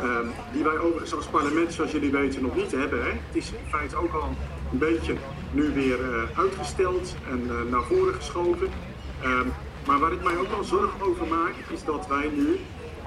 Um, 0.01 0.31
die 0.53 0.63
wij 0.63 0.77
overigens 0.77 1.15
als 1.15 1.25
parlement, 1.25 1.73
zoals 1.73 1.91
jullie 1.91 2.11
weten, 2.11 2.41
nog 2.41 2.55
niet 2.55 2.71
hebben. 2.71 3.03
Hè? 3.03 3.09
Het 3.09 3.35
is 3.35 3.51
in 3.51 3.69
feite 3.69 3.95
ook 3.95 4.13
al 4.13 4.35
een 4.71 4.77
beetje 4.77 5.15
nu 5.51 5.73
weer 5.73 5.99
uitgesteld 6.35 7.15
en 7.29 7.69
naar 7.69 7.83
voren 7.83 8.13
geschoven. 8.13 8.69
Um, 9.23 9.53
maar 9.85 9.99
waar 9.99 10.11
ik 10.11 10.23
mij 10.23 10.37
ook 10.37 10.51
al 10.57 10.63
zorgen 10.63 11.01
over 11.01 11.27
maak, 11.27 11.53
is 11.69 11.83
dat 11.83 12.07
wij 12.07 12.29
nu 12.33 12.59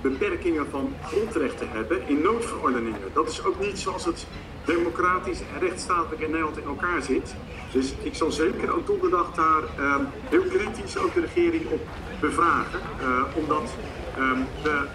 beperkingen 0.02 0.66
van 0.70 0.94
grondrechten 1.02 1.68
hebben 1.70 2.08
in 2.08 2.20
noodverordeningen. 2.20 3.00
Dat 3.12 3.28
is 3.28 3.44
ook 3.44 3.60
niet 3.60 3.78
zoals 3.78 4.04
het 4.04 4.26
democratisch 4.68 5.40
en 5.54 5.60
rechtsstatelijk 5.60 6.22
in 6.22 6.30
Nederland 6.30 6.58
in 6.58 6.66
elkaar 6.66 7.02
zit. 7.02 7.34
Dus 7.72 7.94
ik 8.02 8.14
zal 8.14 8.30
zeker 8.30 8.74
ook 8.76 8.86
donderdag 8.86 9.34
daar 9.34 9.62
uh, 9.78 9.94
heel 10.28 10.42
kritisch 10.42 10.98
ook 10.98 11.14
de 11.14 11.20
regering 11.20 11.66
op 11.70 11.80
bevragen. 12.20 12.80
Uh, 13.00 13.22
omdat 13.34 13.74
um, 14.18 14.46
we 14.62 14.86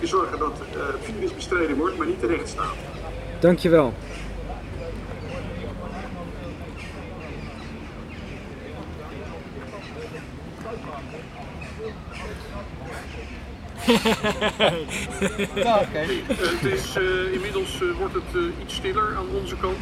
um, 0.00 0.06
zorgen 0.06 0.38
dat 0.38 0.62
uh, 0.76 0.82
virus 1.00 1.34
bestreden 1.34 1.76
wordt, 1.76 1.96
maar 1.96 2.06
niet 2.06 2.20
de 2.20 2.26
rechtsstaat. 2.26 2.74
Dankjewel. 3.40 3.94
Nou, 15.64 15.84
okay. 15.84 16.22
het 16.28 16.64
is, 16.64 16.96
uh, 16.96 17.32
inmiddels 17.32 17.80
uh, 17.80 17.96
wordt 17.96 18.14
het 18.14 18.34
uh, 18.34 18.42
iets 18.62 18.74
stiller 18.74 19.16
aan 19.16 19.26
onze 19.28 19.56
kant. 19.56 19.78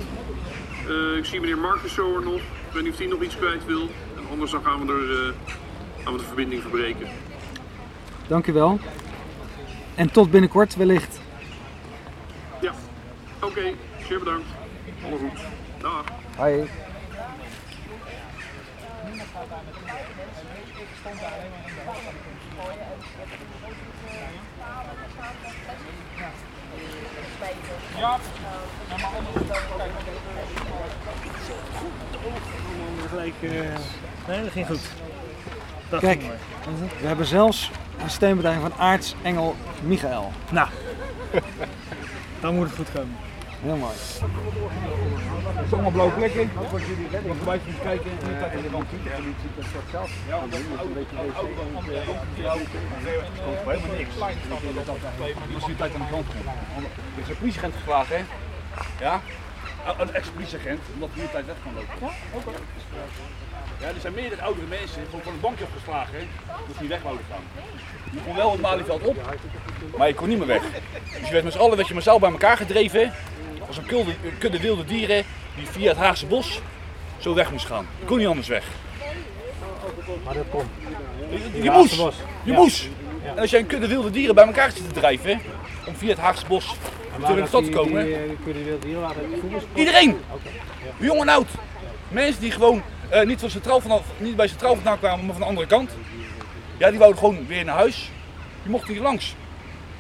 ik 1.19 1.25
zie 1.25 1.41
meneer 1.41 1.59
Marcus 1.59 1.95
zo 1.95 2.17
er 2.17 2.23
nog. 2.23 2.41
Ik 2.41 2.73
weet 2.73 2.83
niet 2.83 2.93
of 2.93 2.99
hij 2.99 3.07
nog 3.07 3.23
iets 3.23 3.37
kwijt 3.37 3.65
wil. 3.65 3.89
En 4.17 4.29
anders 4.31 4.51
dan 4.51 4.65
gaan 4.65 4.87
we, 4.87 4.93
er, 4.93 5.35
gaan 6.05 6.13
we 6.13 6.19
de 6.19 6.25
verbinding 6.25 6.63
verbreken. 6.63 7.09
Dank 8.27 8.47
u 8.47 8.53
wel. 8.53 8.79
En 9.95 10.11
tot 10.11 10.31
binnenkort 10.31 10.77
wellicht. 10.77 11.21
Ja, 12.61 12.75
oké. 13.37 13.47
Okay. 13.47 13.75
Zeer 14.09 14.19
bedankt. 14.19 14.47
Alle 15.05 15.17
goed. 15.19 15.41
Dag. 15.81 16.05
Hoi. 16.37 16.69
Ja, 27.99 28.19
maar 32.99 33.09
gelijk. 33.09 33.35
Uh... 33.41 33.51
Nee, 34.29 34.43
dat 34.43 34.53
ging 34.53 34.67
goed. 34.67 34.81
Dat 35.89 36.01
Kijk, 36.01 36.21
ging 36.21 36.33
we 37.01 37.07
hebben 37.07 37.27
zelfs 37.27 37.71
een 37.99 38.11
steunbetuiging 38.11 38.73
van 38.73 38.81
aartsengel 38.81 39.57
Michael. 39.83 40.33
Nou, 40.51 40.69
dan 42.41 42.55
moet 42.55 42.67
het 42.67 42.77
goed 42.77 42.93
komen. 42.93 43.17
Heel 43.65 43.77
mooi. 43.77 43.97
Het 45.57 45.67
is 45.67 45.73
allemaal 45.73 45.91
blauwe 45.91 46.13
plekken. 46.13 46.51
Wat 46.71 46.83
jullie 46.91 47.09
voorbij 47.37 47.61
kunt 47.65 47.81
kijken 47.83 48.11
en 48.11 48.17
niet 48.29 48.41
dat 48.41 48.53
in 48.53 48.63
de 48.63 48.69
rand 48.69 48.87
ziet. 48.91 49.05
Niet 49.27 49.39
ziet 49.43 49.55
dat 49.57 49.65
dat 49.73 49.83
zelf. 49.91 50.11
Ja, 50.29 50.39
dat 50.51 50.59
is 50.59 50.67
een 50.89 50.93
beetje 50.93 51.17
helemaal 51.17 51.83
niks. 53.99 54.15
Als 55.55 55.67
je 55.67 55.77
tijd 55.77 55.95
aan 55.95 56.01
de 56.01 56.11
kant 56.11 56.27
komt. 56.27 56.47
Er 57.17 57.23
is 57.23 57.29
een 57.29 57.37
politieagent 57.37 57.75
geslagen, 57.75 58.17
hè? 58.17 58.23
Ja? 59.05 59.21
Een 59.99 60.15
ex-politieagent, 60.15 60.81
omdat 60.95 61.09
hij 61.13 61.23
nu 61.23 61.29
tijd 61.31 61.47
weg 61.47 61.57
kan 61.63 61.75
lopen. 61.75 61.97
Ja, 62.01 62.11
ook 62.37 62.45
Ja, 63.85 63.91
er 63.91 64.01
zijn 64.01 64.15
meerdere 64.15 64.43
oudere 64.43 64.67
mensen 64.67 65.01
die 65.11 65.21
van 65.23 65.33
het 65.33 65.41
bankje 65.41 65.65
afgeslagen, 65.65 66.15
hè? 66.19 66.25
Dat 66.47 66.77
ze 66.77 66.81
niet 66.81 66.91
weg 66.91 67.03
wouden 67.03 67.25
gaan. 67.31 67.43
Je 68.13 68.21
kon 68.25 68.37
wel 68.37 68.53
het 68.53 68.61
Malieveld 68.61 69.03
op, 69.03 69.17
maar 69.97 70.09
je 70.09 70.15
kon 70.15 70.29
niet 70.29 70.39
meer 70.39 70.47
weg. 70.47 70.63
Dus 71.19 71.27
je 71.27 71.33
werd 71.33 71.45
met 71.45 71.53
z'n 71.53 71.59
allen 71.59 71.77
werd 71.77 71.89
je 71.89 71.95
massaal 71.95 72.19
bij 72.19 72.31
elkaar 72.31 72.57
gedreven 72.57 73.13
als 73.67 73.77
een 73.77 73.87
kudde, 73.87 74.13
kudde 74.39 74.61
wilde 74.61 74.85
dieren 74.85 75.25
die 75.57 75.67
via 75.67 75.89
het 75.89 75.97
Haagse 75.97 76.27
bos 76.27 76.61
zo 77.19 77.35
weg 77.35 77.51
moest 77.51 77.67
gaan. 77.67 77.87
Je 77.99 78.05
kon 78.05 78.19
niet 78.19 78.27
anders 78.27 78.49
weg. 78.49 78.65
Maar 80.25 80.35
dat 80.35 80.45
kon. 80.51 80.65
Je, 81.31 81.63
je 81.63 81.71
moest. 81.71 81.95
Je 81.95 82.53
ja. 82.53 82.55
moest. 82.55 82.89
En 83.25 83.39
als 83.39 83.51
jij 83.51 83.61
een 83.61 83.67
kudde 83.67 83.89
wilde 83.89 84.11
dieren 84.11 84.35
bij 84.35 84.47
elkaar 84.47 84.71
zit 84.71 84.85
te 84.89 85.01
drijven, 85.01 85.41
om 85.87 85.95
via 85.95 86.09
het 86.09 86.19
Haagse 86.19 86.47
bos 86.47 86.75
terug 87.15 87.37
in 87.37 87.43
de 87.43 87.49
stad 87.49 87.65
te 87.65 87.71
komen. 87.71 88.05
Die, 88.05 88.55
die, 88.55 88.79
die 88.79 88.97
Iedereen! 89.75 90.21
Okay. 90.31 90.53
Ja. 90.99 91.07
Jong 91.07 91.21
en 91.21 91.29
oud. 91.29 91.49
Mensen 92.09 92.41
die 92.41 92.51
gewoon 92.51 92.83
uh, 93.13 93.23
niet, 93.23 93.41
van 93.41 93.51
centraal 93.51 93.81
vanaf, 93.81 94.03
niet 94.17 94.37
bij 94.37 94.49
centraal 94.49 94.75
vandaan 94.75 94.99
kwamen, 94.99 95.25
maar 95.25 95.35
van 95.35 95.43
de 95.43 95.49
andere 95.49 95.67
kant. 95.67 95.91
Ja, 96.77 96.91
die 96.91 96.99
wouden 96.99 97.19
gewoon 97.19 97.47
weer 97.47 97.65
naar 97.65 97.77
huis. 97.77 98.11
Die 98.63 98.71
mochten 98.71 98.93
hier 98.93 99.03
langs. 99.03 99.35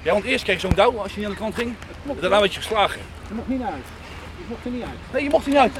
Ja, 0.02 0.12
want 0.12 0.24
eerst 0.24 0.44
kreeg 0.44 0.60
je 0.60 0.66
zo'n 0.66 0.76
douw 0.76 0.98
als 0.98 1.12
je 1.12 1.16
niet 1.16 1.26
aan 1.26 1.32
de 1.32 1.38
kant 1.38 1.54
ging. 1.54 1.74
Daarna 2.20 2.40
werd 2.40 2.54
je 2.54 2.60
geslagen. 2.60 3.00
Je 3.28 3.34
mocht 3.34 3.48
niet 3.48 3.58
naar 3.58 3.70
huis. 3.70 3.84
Je 4.36 4.44
mocht 4.48 4.64
er 4.64 4.70
niet 4.70 4.82
uit. 4.82 5.12
Nee, 5.12 5.22
je 5.22 5.30
mocht 5.30 5.44
er 5.44 5.50
niet 5.50 5.60
uit. 5.60 5.72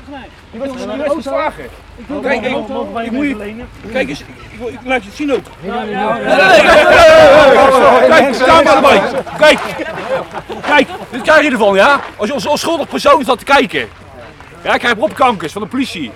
Je 0.51 0.59
werd, 0.59 1.13
geslagen. 1.13 1.65
Ik 1.97 2.09
doe 2.09 2.23
Kijk, 2.23 2.41
ik, 2.41 2.57
ik, 3.05 3.11
moet 3.11 3.27
je, 3.27 3.65
kijk 3.93 4.09
eens, 4.09 4.21
ik, 4.21 4.27
ik, 4.69 4.79
laat 4.85 5.03
je 5.03 5.09
het 5.09 5.17
zien 5.17 5.33
ook. 5.33 5.45
Kijk, 8.09 8.37
camera 8.37 8.75
erbij. 8.75 9.03
Kijk, 9.39 9.59
kijk, 10.63 10.89
dit 11.11 11.23
krijg 11.23 11.45
je 11.45 11.51
ervan, 11.51 11.75
ja? 11.75 12.01
Als 12.17 12.29
je 12.29 12.35
als 12.35 12.47
onschuldig 12.47 12.89
persoon 12.89 13.23
staat 13.23 13.39
te 13.39 13.45
kijken. 13.45 13.89
Ja, 14.63 14.75
ik 14.75 14.81
krijg 14.81 14.97
opkankers 14.97 15.53
van 15.53 15.63
de 15.63 15.69
politie. 15.69 16.11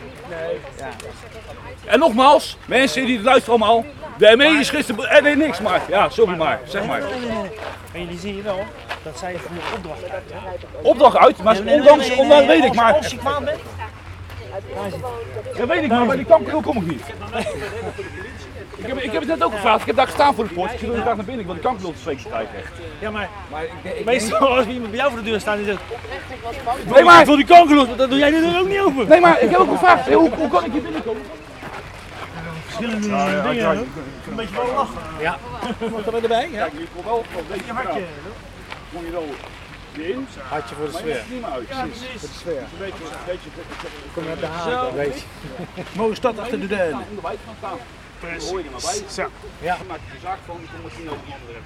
En 1.89 1.99
nogmaals, 1.99 2.57
mensen 2.67 3.07
die 3.07 3.23
luisteren 3.23 3.61
allemaal, 3.61 3.85
de 4.19 4.35
ME 4.37 4.45
is 4.45 4.71
gisteren... 4.71 5.05
Eh, 5.11 5.23
nee, 5.23 5.37
niks 5.37 5.61
maar. 5.61 5.81
Ja, 5.89 6.09
sorry 6.09 6.37
maar. 6.37 6.61
Zeg 6.65 6.85
maar. 6.87 7.01
En 7.93 8.01
jullie 8.01 8.19
zien 8.19 8.43
wel 8.43 8.65
dat 9.03 9.19
zij 9.19 9.35
gewoon 9.47 9.63
opdracht 9.77 10.03
uit. 10.13 10.33
Opdracht 10.83 11.17
uit? 11.17 11.43
Maar 11.43 11.57
ondanks, 11.67 12.11
ondanks 12.17 12.47
weet 12.47 12.65
ik 12.65 12.75
maar... 12.75 12.93
Als 12.95 13.07
je 13.11 13.17
kwaad 13.17 13.45
bent... 13.45 13.59
Dat 15.57 15.69
weet 15.69 15.83
ik 15.83 15.89
maar, 15.89 16.07
bij 16.07 16.17
die 16.17 16.25
kanker 16.25 16.63
kom 16.63 16.77
ik 16.77 16.87
niet. 16.87 17.03
Ik 18.77 18.87
heb, 18.87 18.97
ik 18.99 19.13
heb 19.13 19.21
het 19.21 19.29
net 19.31 19.43
ook 19.45 19.53
gevraagd. 19.53 19.81
Ik 19.81 19.87
heb 19.87 19.97
daar 19.97 20.07
gestaan 20.07 20.35
voor 20.35 20.49
de 20.49 20.55
poort. 20.55 20.73
Ik 20.73 20.81
wil 20.81 20.93
graag 20.95 21.17
naar 21.17 21.25
binnen. 21.25 21.39
Ik 21.41 21.47
wil 21.47 21.55
de 21.55 21.61
kankerlotensweek 21.61 22.19
krijgen. 22.29 22.57
echt. 22.57 22.73
Ja, 22.99 23.11
maar 23.11 23.29
Maar 23.51 23.63
ik, 23.65 23.71
ik, 23.99 24.05
meestal 24.05 24.57
als 24.57 24.67
iemand 24.67 24.91
bij 24.91 24.99
jou 24.99 25.11
voor 25.13 25.21
de 25.23 25.31
deur 25.31 25.41
staat 25.41 25.59
en 25.59 25.65
zegt... 25.65 25.81
Nee, 26.95 27.05
maar- 27.05 27.21
Ik 27.21 27.27
wil 27.27 27.37
die 27.37 27.45
kankerloot, 27.45 27.99
dan 27.99 28.09
doe 28.11 28.19
jij 28.19 28.31
deur 28.31 28.61
ook 28.61 28.69
niet 28.69 28.81
open. 28.81 29.09
Nee, 29.09 29.21
maar 29.21 29.41
ik 29.43 29.51
heb 29.51 29.59
ook 29.59 29.71
gevraagd. 29.71 30.05
hey, 30.05 30.15
hoe, 30.15 30.31
hoe 30.37 30.49
kan 30.49 30.65
ik 30.65 30.73
hier 30.73 30.83
binnenkomen? 30.83 31.23
Verschillende 32.79 33.49
dingen. 33.49 33.69
hè? 33.69 33.83
Een 34.31 34.37
beetje 34.37 34.55
wel 34.55 34.73
lachen. 34.75 35.03
Ja. 35.21 35.39
Wat 35.91 36.07
er 36.07 36.23
erbij? 36.23 36.51
Ja. 36.51 36.63
Kijk, 36.69 36.79
je 36.79 36.87
komt 36.95 37.05
wel 37.05 37.25
van 37.33 37.43
deze 37.49 37.65
Je 37.67 37.73
hartje. 37.73 38.03
Kom 38.93 39.05
je 39.05 39.11
wel 39.11 39.29
erin. 39.97 40.27
Hartje 40.49 40.75
voor 40.75 40.87
de 40.87 40.93
sfeer. 40.93 41.17
komt 41.19 41.31
niet 41.31 41.41
meer 41.41 41.51
uit. 41.51 41.69
Ja, 41.69 41.83
precies. 41.83 42.21
Voor 42.21 42.29
de 42.29 42.39
sfeer. 42.43 42.63
Een 42.73 42.79
beetje, 42.79 43.05
een 43.05 43.27
beetje, 43.27 43.51
Kom 44.15 44.25
je 44.25 44.33
op 44.33 44.41
de 44.41 44.47
haak, 44.47 44.93
weet 44.93 45.17
je. 45.21 45.83
Mooie 46.01 46.15
stad 46.15 46.39
achter 46.39 46.61
de 46.61 46.67
duinen. 46.67 46.99
Om 47.09 47.15
de 47.15 47.21
buiten 47.21 47.45
gaan 47.47 47.59
staan. 47.59 47.79
Dan 48.21 48.49
hoor 48.49 48.59
je 48.59 48.65
er 48.65 48.71
maar 48.71 48.87
bij. 48.91 49.01
Zo. 49.19 49.25
Ja. 49.69 49.77
Dan 49.77 49.87
maak 49.87 50.03
je 50.07 50.13
de 50.17 50.21
zaak 50.29 50.39
van, 50.47 50.57
ik 50.65 50.69
kom 50.73 50.83
met 50.85 50.93
10.000 50.93 51.05
man 51.05 51.41
erin. 51.49 51.65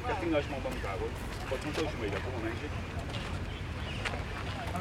Ik 0.00 0.06
heb 0.10 0.16
10.000 0.44 0.50
man 0.52 0.60
bij 0.64 0.72
elkaar 0.78 0.96
hoor. 1.00 1.12
Wat 1.50 1.58
van 1.64 1.72
social 1.80 2.00
media, 2.04 2.18
kom 2.24 2.32
maar 2.36 2.44
mensen. 2.50 2.68